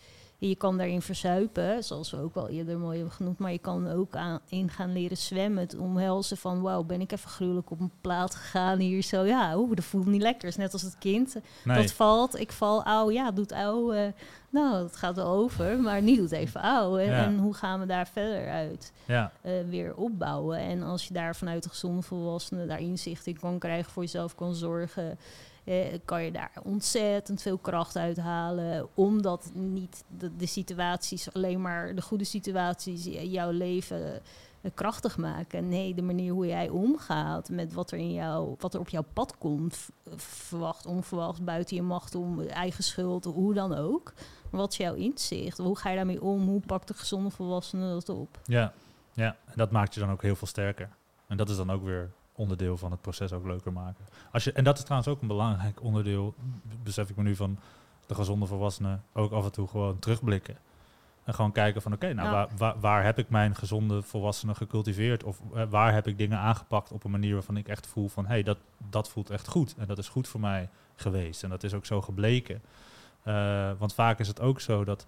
[0.50, 3.88] je kan daarin verzuipen, zoals we ook wel eerder mooi hebben genoemd, maar je kan
[3.92, 7.80] ook aan, in gaan leren zwemmen, het omhelzen van wauw, ben ik even gruwelijk op
[7.80, 10.48] een plaat gegaan hier zo, ja, oeh, dat voelt niet lekker.
[10.48, 11.78] Is net als het kind, Nee.
[11.82, 13.92] dat valt, ik val, auw, ja, doet auw.
[13.92, 14.08] eh,
[14.50, 16.98] nou, dat gaat wel over, maar nu doet even auw.
[16.98, 17.24] En, Ja.
[17.26, 19.32] en hoe gaan we daar verder uit Ja.
[19.42, 20.58] eh, weer opbouwen?
[20.58, 24.36] En als je daar vanuit de gezonde volwassene daar inzicht in kan krijgen, voor jezelf
[24.36, 25.18] kan zorgen,
[25.64, 28.88] eh, kan je daar ontzettend veel kracht uithalen.
[28.94, 30.04] Omdat niet
[30.38, 34.22] de, situaties, alleen maar de goede situaties, j- jouw leven
[34.62, 35.70] eh, krachtig maken.
[35.70, 39.06] Nee, de manier hoe jij omgaat met wat er, in jou, wat er op jouw
[39.14, 44.14] pad komt, verwacht, onverwacht, buiten je macht om, eigen schuld, hoe dan ook.
[44.50, 45.58] Wat is jouw inzicht?
[45.58, 46.48] Hoe ga je daarmee om?
[46.48, 48.40] Hoe pakt de gezonde volwassene dat op?
[48.46, 48.74] Ja.
[49.14, 50.90] ja, en dat maakt je dan ook heel veel sterker.
[51.28, 54.06] En dat is dan ook weer onderdeel van het proces ook leuker maken.
[54.32, 56.34] Als je, en dat is trouwens ook een belangrijk onderdeel,
[56.84, 57.60] besef ik me nu van
[58.06, 60.58] de gezonde volwassenen, ook af en toe gewoon terugblikken.
[61.24, 62.34] En gewoon kijken van oké, nou Ja.
[62.34, 65.24] waar, waar, waar heb ik mijn gezonde volwassenen gecultiveerd?
[65.24, 68.24] Of eh, waar heb ik dingen aangepakt op een manier waarvan ik echt voel van
[68.26, 68.58] hé, hey, dat,
[68.90, 69.76] dat voelt echt goed.
[69.78, 71.44] En dat is goed voor mij geweest.
[71.44, 72.62] En dat is ook zo gebleken.
[73.24, 75.08] Eh, want vaak is het ook zo dat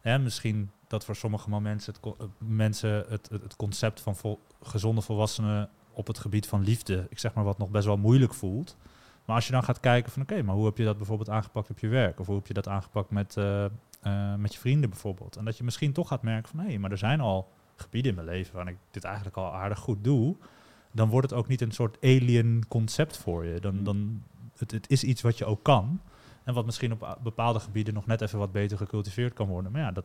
[0.00, 4.40] hè, misschien dat voor sommige mensen het, eh, mensen het, het, het concept van vol-
[4.62, 5.68] gezonde volwassenen
[5.98, 8.76] op het gebied van liefde, ik zeg maar wat nog best wel moeilijk voelt.
[9.24, 11.70] Maar als je dan gaat kijken van oké, maar hoe heb je dat bijvoorbeeld aangepakt
[11.70, 12.20] op je werk?
[12.20, 15.36] Of hoe heb je dat aangepakt met, eh, eh, met je vrienden bijvoorbeeld?
[15.36, 18.16] En dat je misschien toch gaat merken van hé, maar er zijn al gebieden in
[18.16, 20.36] mijn leven waarin ik dit eigenlijk al aardig goed doe.
[20.92, 23.60] Dan wordt het ook niet een soort alien concept voor je.
[23.60, 24.22] Dan, dan,
[24.58, 26.00] het, het is iets wat je ook kan.
[26.44, 29.72] En wat misschien op bepaalde gebieden nog net even wat beter gecultiveerd kan worden.
[29.72, 30.04] Maar ja, dat,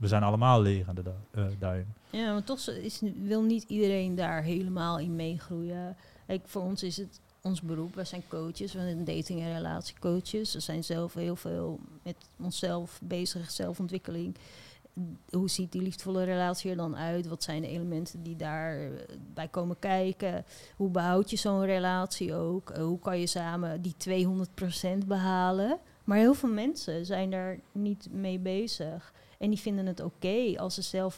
[0.00, 1.94] we zijn allemaal lerende eh, daarin.
[2.10, 5.96] Ja, maar toch is, wil niet iedereen daar helemaal in meegroeien.
[6.26, 7.94] Kijk, voor ons is het ons beroep.
[7.94, 10.52] Wij zijn coaches, we zijn dating- en relatiecoaches.
[10.52, 14.36] We zijn zelf heel veel met onszelf bezig, zelfontwikkeling.
[15.30, 17.26] Hoe ziet die liefdevolle relatie er dan uit?
[17.26, 20.44] Wat zijn de elementen die daarbij komen kijken?
[20.76, 22.70] Hoe behoud je zo'n relatie ook?
[22.70, 25.78] Eh, hoe kan je samen die 200% behalen?
[26.04, 29.12] Maar heel veel mensen zijn daar niet mee bezig.
[29.40, 31.16] En die vinden het oké als ze zelf 75%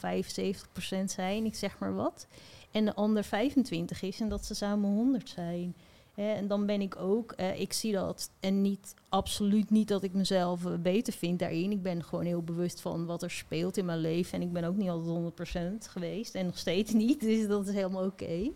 [1.05, 2.27] zijn, ik zeg maar wat.
[2.71, 5.75] En de ander 25 is en dat ze samen 100 zijn.
[6.15, 8.29] En dan ben ik ook, eh, ik zie dat.
[8.39, 11.71] En niet, absoluut niet dat ik mezelf eh, beter vind daarin.
[11.71, 14.33] Ik ben gewoon heel bewust van wat er speelt in mijn leven.
[14.33, 16.35] En ik ben ook niet altijd 100% geweest.
[16.35, 17.19] En nog steeds niet.
[17.19, 18.51] Dus dat is helemaal oké.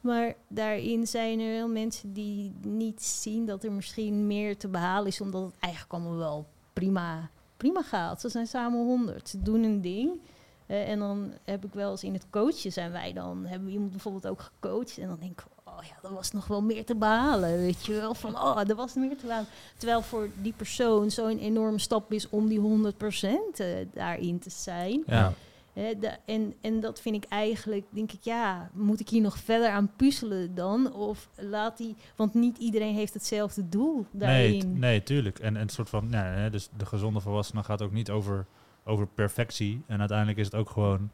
[0.00, 5.06] Maar daarin zijn er wel mensen die niet zien dat er misschien meer te behalen
[5.06, 5.20] is.
[5.20, 7.30] Omdat het eigenlijk allemaal wel prima,
[7.62, 8.20] prima gaat.
[8.20, 9.28] Ze zijn samen 100.
[9.28, 10.20] Ze doen een ding.
[10.66, 13.44] Eh, en dan heb ik wel eens in het coachen zijn wij dan.
[13.46, 14.98] Hebben we iemand bijvoorbeeld ook gecoacht.
[14.98, 17.58] En dan denk ik, oh ja, er was nog wel meer te behalen.
[17.58, 19.46] Weet je wel, van oh, er was meer te behalen.
[19.76, 25.02] Terwijl voor die persoon zo'n enorme stap is om die 100% eh, daarin te zijn.
[25.06, 25.32] Ja.
[25.74, 29.68] De- en, en dat vind ik eigenlijk, denk ik, ja, moet ik hier nog verder
[29.68, 30.92] aan puzzelen dan?
[30.92, 34.78] Of laat die, want niet iedereen heeft hetzelfde doel Nee, daarin.
[34.78, 35.38] nee, tuurlijk.
[35.38, 38.46] En, en een soort van, ja, hè, dus de gezonde volwassene gaat ook niet over,
[38.84, 39.82] over perfectie.
[39.86, 41.10] En uiteindelijk is het ook gewoon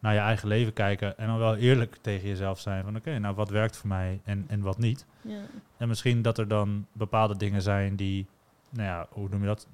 [0.00, 3.34] naar je eigen leven kijken en dan wel eerlijk tegen jezelf zijn van oké, nou
[3.34, 5.06] wat werkt voor mij en, en wat niet.
[5.22, 5.40] Ja.
[5.76, 8.26] En misschien dat er dan bepaalde dingen zijn die,
[8.70, 9.66] nou ja, hoe noem je dat,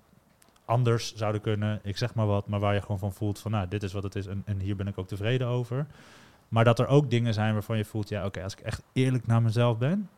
[0.64, 1.80] anders zouden kunnen.
[1.82, 4.02] Ik zeg maar wat, maar waar je gewoon van voelt van nou, dit is wat
[4.02, 5.86] het is en, en hier ben ik ook tevreden over.
[6.48, 9.26] Maar dat er ook dingen zijn waarvan je voelt, ja oké, als ik echt eerlijk
[9.26, 10.08] naar mezelf ben,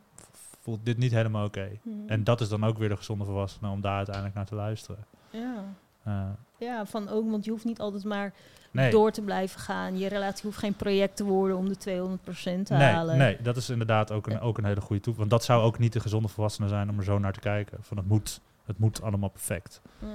[0.60, 1.68] voelt dit niet helemaal oké.
[1.82, 2.04] Hmm.
[2.06, 5.04] En dat is dan ook weer de gezonde volwassene om daar uiteindelijk naar te luisteren.
[5.30, 5.64] ja.
[6.04, 6.28] Eh,
[6.58, 8.32] ja, van ook, want je hoeft niet altijd maar
[8.70, 9.98] nee, door te blijven gaan.
[9.98, 11.76] Je relatie hoeft geen project te worden om de 200%
[12.62, 13.16] te nee, halen.
[13.16, 15.14] nee, dat is inderdaad ook een, ook een hele goede toe.
[15.14, 17.78] Want dat zou ook niet de gezonde volwassene zijn om er zo naar te kijken.
[17.80, 19.80] Van het moet, het moet allemaal perfect.
[19.98, 20.06] Ja.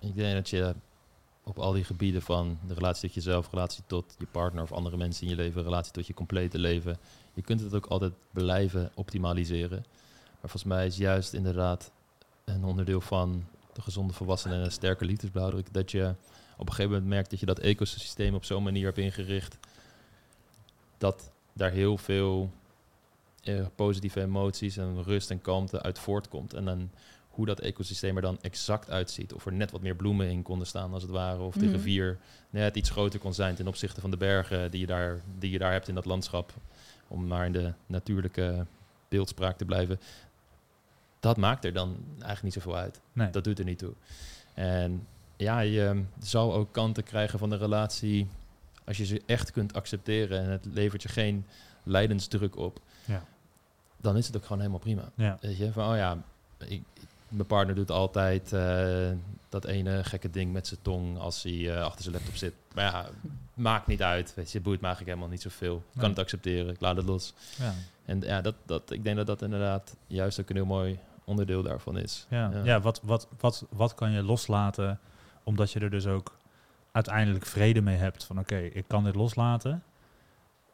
[0.00, 0.74] Ik denk dat je
[1.44, 4.96] op al die gebieden van de relatie tot jezelf, relatie tot je partner of andere
[4.96, 6.98] mensen in je leven, relatie tot je complete leven,
[7.34, 9.84] je kunt het ook altijd blijven optimaliseren.
[10.22, 11.90] Maar volgens mij is juist inderdaad
[12.44, 16.14] een onderdeel van de gezonde volwassenen en een sterke liefdesblauwdruk dat je
[16.56, 19.58] op een gegeven moment merkt dat je dat ecosysteem op zo'n manier hebt ingericht
[20.98, 22.50] dat daar heel veel
[23.42, 26.54] eh, positieve emoties en rust en kalmte uit voortkomt.
[26.54, 26.90] En dan
[27.38, 29.32] hoe dat ecosysteem er dan exact uitziet.
[29.32, 31.40] Of er net wat meer bloemen in konden staan als het ware.
[31.42, 31.72] Of de Mhm.
[31.74, 32.18] rivier
[32.50, 35.58] net iets groter kon zijn ten opzichte van de bergen die je daar, die je
[35.58, 36.52] daar hebt in dat landschap.
[37.08, 38.66] Om maar in de natuurlijke
[39.08, 40.00] beeldspraak te blijven.
[41.20, 43.00] Dat maakt er dan eigenlijk niet zoveel uit.
[43.12, 43.30] Nee.
[43.30, 43.92] Dat doet er niet toe.
[44.54, 48.28] En ja, je zal ook kanten krijgen van de relatie
[48.84, 51.46] als je ze echt kunt accepteren en het levert je geen
[51.82, 52.80] lijdensdruk op.
[53.04, 53.24] Ja.
[54.00, 55.10] Dan is het ook gewoon helemaal prima.
[55.14, 55.38] Ja.
[55.40, 56.22] Weet je, van oh ja,
[56.58, 56.82] ik,
[57.28, 59.10] mijn partner doet altijd eh,
[59.48, 62.54] dat ene gekke ding met zijn tong als hij eh, achter zijn laptop zit.
[62.74, 63.06] Maar ja,
[63.54, 64.34] maakt niet uit.
[64.34, 65.82] Weet je, boeit me eigenlijk helemaal niet zoveel.
[65.92, 67.34] Ik kan het accepteren, ik laat het los.
[67.58, 67.72] Ja.
[68.04, 71.62] En ja, dat, dat, ik denk dat dat inderdaad juist ook een heel mooi onderdeel
[71.62, 72.26] daarvan is.
[72.28, 72.64] Ja, Ja.
[72.64, 72.80] ja.
[72.80, 75.00] wat, wat, wat, wat kan je loslaten
[75.42, 76.36] omdat je er dus ook
[76.92, 79.82] uiteindelijk vrede mee hebt van oké, ik kan dit loslaten.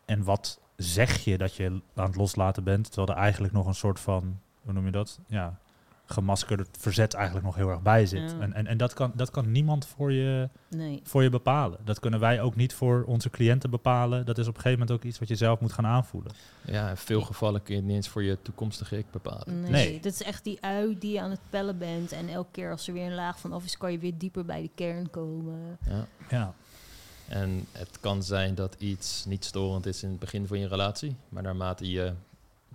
[0.04, 3.74] En wat zeg je dat je aan het loslaten bent, terwijl er eigenlijk nog een
[3.74, 5.18] soort van, hoe noem je dat?
[5.26, 5.58] Ja,
[6.06, 8.30] gemaskerd verzet eigenlijk nog heel erg bij zit.
[8.30, 8.38] Ja.
[8.40, 11.00] En, en, en dat, kan, dat kan niemand voor je, Nee.
[11.04, 11.78] voor je bepalen.
[11.84, 14.26] Dat kunnen wij ook niet voor onze cliënten bepalen.
[14.26, 16.32] Dat is op een gegeven moment ook iets wat je zelf moet gaan aanvoelen.
[16.64, 19.60] Ja, in veel gevallen kun je het niet eens voor je toekomstige ik bepalen.
[19.60, 20.00] Nee, Nee.
[20.00, 22.12] dat is echt die ui die je aan het pellen bent.
[22.12, 24.44] En elke keer als er weer een laag van af is, kan je weer dieper
[24.44, 25.78] bij de kern komen.
[25.88, 26.06] Ja.
[26.30, 26.54] Ja,
[27.28, 31.16] En het kan zijn dat iets niet storend is in het begin van je relatie,
[31.28, 32.12] maar naarmate je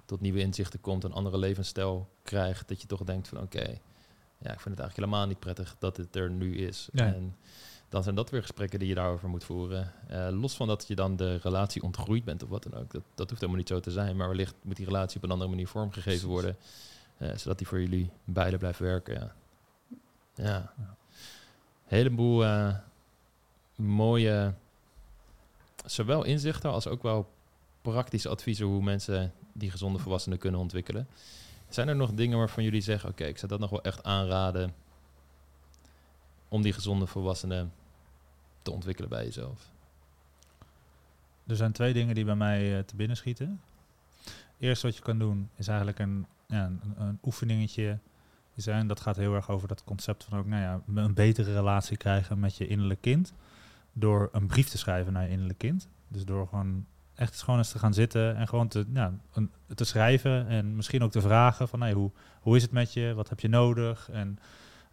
[0.10, 3.78] tot nieuwe inzichten komt, een andere levensstijl krijgt, dat je toch denkt van oké,
[4.38, 6.90] ja, ik vind het eigenlijk helemaal niet prettig dat het er nu is.
[6.94, 7.36] En
[7.90, 9.94] dan zijn dat weer gesprekken die je daarover moet voeren.
[10.08, 12.92] Eh, los van dat je dan de relatie ontgroeid bent of wat dan ook.
[12.92, 15.32] Dat, dat hoeft helemaal niet zo te zijn, maar wellicht moet die relatie op een
[15.32, 16.58] andere manier vormgegeven worden,
[17.18, 19.14] eh, zodat die voor jullie beiden blijft werken.
[19.14, 19.36] Ja,
[20.36, 20.74] ja.
[20.78, 20.96] Ja.
[21.86, 22.76] heleboel eh,
[23.76, 24.54] mooie,
[25.86, 27.30] zowel inzichten als ook wel
[27.82, 31.08] praktische adviezen hoe mensen die gezonde volwassenen kunnen ontwikkelen.
[31.70, 34.74] Zijn er nog dingen waarvan jullie zeggen, oké, ik zou dat nog wel echt aanraden
[36.48, 37.72] om die gezonde volwassenen
[38.62, 39.72] te ontwikkelen bij jezelf?
[41.48, 43.62] Er zijn twee dingen die bij mij eh, te binnen schieten.
[44.60, 47.98] Eerst wat je kan doen is eigenlijk een, ja, een, een oefeningetje.
[48.56, 51.98] Zijn, dat gaat heel erg over dat concept van ook, nou ja, een betere relatie
[51.98, 53.34] krijgen met je innerlijk kind.
[53.94, 55.88] Door een brief te schrijven naar je innerlijk kind.
[56.08, 56.86] Dus door gewoon
[57.20, 58.86] echt eens gewoon eens te gaan zitten en gewoon te,
[59.76, 60.48] te schrijven.
[60.48, 62.12] En misschien ook te vragen van, hey, hoe,
[62.42, 63.14] hoe is het met je?
[63.14, 64.10] Wat heb je nodig?
[64.12, 64.40] En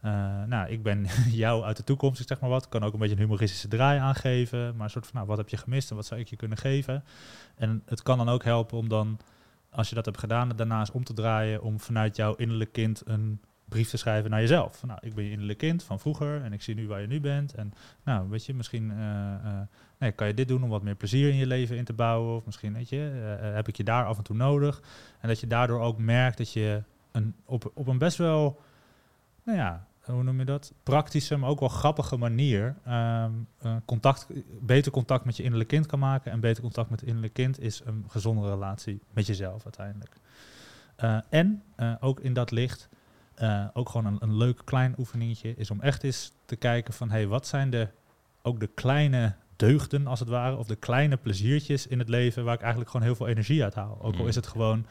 [0.00, 1.06] eh, nou, ik ben
[1.44, 2.68] jou uit de toekomst, ik zeg maar wat.
[2.68, 4.76] Kan ook een beetje een humoristische draai aangeven.
[4.76, 6.58] Maar een soort van, nou, wat heb je gemist en wat zou ik je kunnen
[6.58, 7.04] geven?
[7.54, 9.18] En het kan dan ook helpen om dan,
[9.70, 11.62] als je dat hebt gedaan, daarnaast om te draaien.
[11.62, 14.82] Om vanuit jouw innerlijk kind een brief te schrijven naar jezelf.
[14.84, 17.20] Nou, ik ben je innerlijk kind van vroeger en ik zie nu waar je nu
[17.20, 17.54] bent.
[17.54, 17.72] En
[18.04, 19.60] nou, weet je, misschien uh,
[19.98, 22.36] nee, kan je dit doen om wat meer plezier in je leven in te bouwen.
[22.36, 24.82] Of misschien, weet je, uh, heb ik je daar af en toe nodig.
[25.20, 28.60] En dat je daardoor ook merkt dat je een, op, op een best wel,
[29.42, 30.72] nou ja, hoe noem je dat?
[30.82, 33.48] Praktische, maar ook wel grappige manier um,
[33.84, 34.26] contact,
[34.60, 36.32] beter contact met je innerlijk kind kan maken.
[36.32, 40.16] En beter contact met het innerlijk kind is een gezonde relatie met jezelf uiteindelijk.
[41.28, 41.62] En
[42.00, 42.88] ook in dat licht,
[43.42, 47.10] uh, ook gewoon een, een leuk klein oefeningetje, is om echt eens te kijken van,
[47.10, 47.88] hé, hey, wat zijn de,
[48.42, 52.54] ook de kleine deugden als het ware, of de kleine pleziertjes in het leven waar
[52.54, 53.98] ik eigenlijk gewoon heel veel energie uit haal.
[54.02, 54.86] Ook al is het gewoon,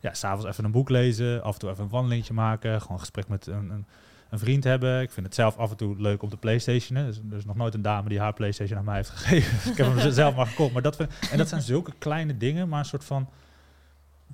[0.00, 3.00] ja, s'avonds even een boek lezen, af en toe even een wandelingetje maken, gewoon een
[3.00, 3.86] gesprek met een, een
[4.34, 5.00] een vriend hebben.
[5.00, 6.98] Ik vind het zelf af en toe leuk op de PlayStation.
[6.98, 9.58] Er is, er is nog nooit een dame die haar PlayStation aan mij heeft gegeven.
[9.70, 10.72] ik heb hem zelf maar gekocht.
[10.72, 13.28] Maar dat vind, en dat zijn zulke kleine dingen, maar een soort van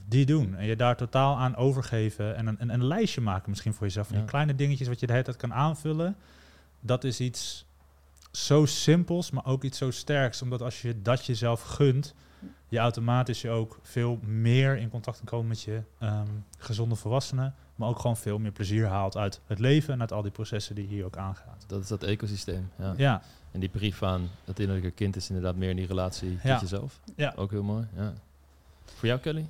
[0.09, 0.57] die doen.
[0.57, 2.37] En je daar totaal aan overgeven.
[2.37, 4.07] En een, een, een lijstje maken misschien voor jezelf.
[4.07, 4.23] Van ja.
[4.23, 6.17] die kleine dingetjes wat je de hele tijd kan aanvullen.
[6.81, 7.67] Dat is iets
[8.31, 10.43] zo simpels, maar ook iets zo sterks.
[10.43, 12.15] Omdat als je dat jezelf gunt,
[12.69, 17.55] je automatisch je ook veel meer in contact kan komen met je um, gezonde volwassenen.
[17.75, 20.75] Maar ook gewoon veel meer plezier haalt uit het leven en uit al die processen
[20.75, 21.65] die hier ook aangaat.
[21.67, 22.71] Dat is dat ecosysteem.
[22.79, 22.95] Ja.
[22.97, 23.23] ja.
[23.53, 26.53] En die brief aan het innerlijke kind is inderdaad meer in die relatie ja.
[26.53, 27.01] met jezelf.
[27.17, 27.33] Ja.
[27.37, 27.87] Ook heel mooi.
[27.97, 28.13] Ja.
[28.85, 29.47] Voor jou, Kelly?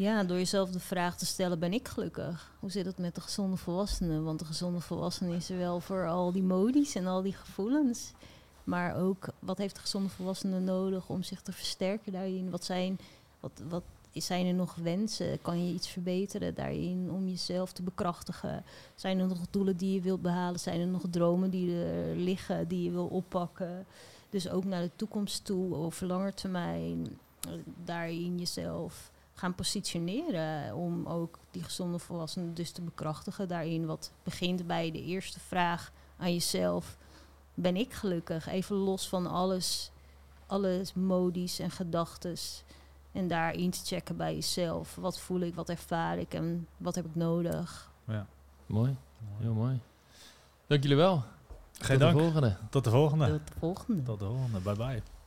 [0.00, 2.52] Ja, door jezelf de vraag te stellen, ben ik gelukkig?
[2.58, 4.20] Hoe zit het met de gezonde volwassene?
[4.20, 8.12] Want de gezonde volwassene is er wel voor al die modies en al die gevoelens.
[8.64, 12.50] Maar ook, wat heeft de gezonde volwassene nodig om zich te versterken daarin?
[12.50, 12.98] Wat zijn,
[13.40, 13.82] wat, wat
[14.12, 15.42] zijn er nog wensen?
[15.42, 18.64] Kan je iets verbeteren daarin om jezelf te bekrachtigen?
[18.94, 20.60] Zijn er nog doelen die je wilt behalen?
[20.60, 23.86] Zijn er nog dromen die er liggen, die je wil oppakken?
[24.30, 27.18] Dus ook naar de toekomst toe, over lange termijn,
[27.84, 29.09] daarin jezelf
[29.40, 30.74] gaan positioneren.
[30.74, 33.86] Om ook die gezonde volwassenen dus te bekrachtigen daarin.
[33.86, 36.96] Wat begint bij de eerste vraag aan jezelf.
[37.54, 38.46] Ben ik gelukkig?
[38.46, 39.90] Even los van alles,
[40.46, 42.64] alles modisch en gedachtes.
[43.12, 44.94] En daarin te checken bij jezelf.
[44.94, 47.90] Wat voel ik, wat ervaar ik en wat heb ik nodig.
[48.06, 48.26] Ja.
[48.66, 48.96] Mooi,
[49.38, 49.80] heel mooi.
[50.66, 51.22] Dank jullie wel.
[51.72, 52.16] Geen Tot dank.
[52.16, 52.56] de volgende.
[52.70, 53.26] Tot de volgende.
[53.26, 54.02] Tot de volgende.
[54.02, 54.60] Tot de volgende.
[54.60, 55.19] Bye bye.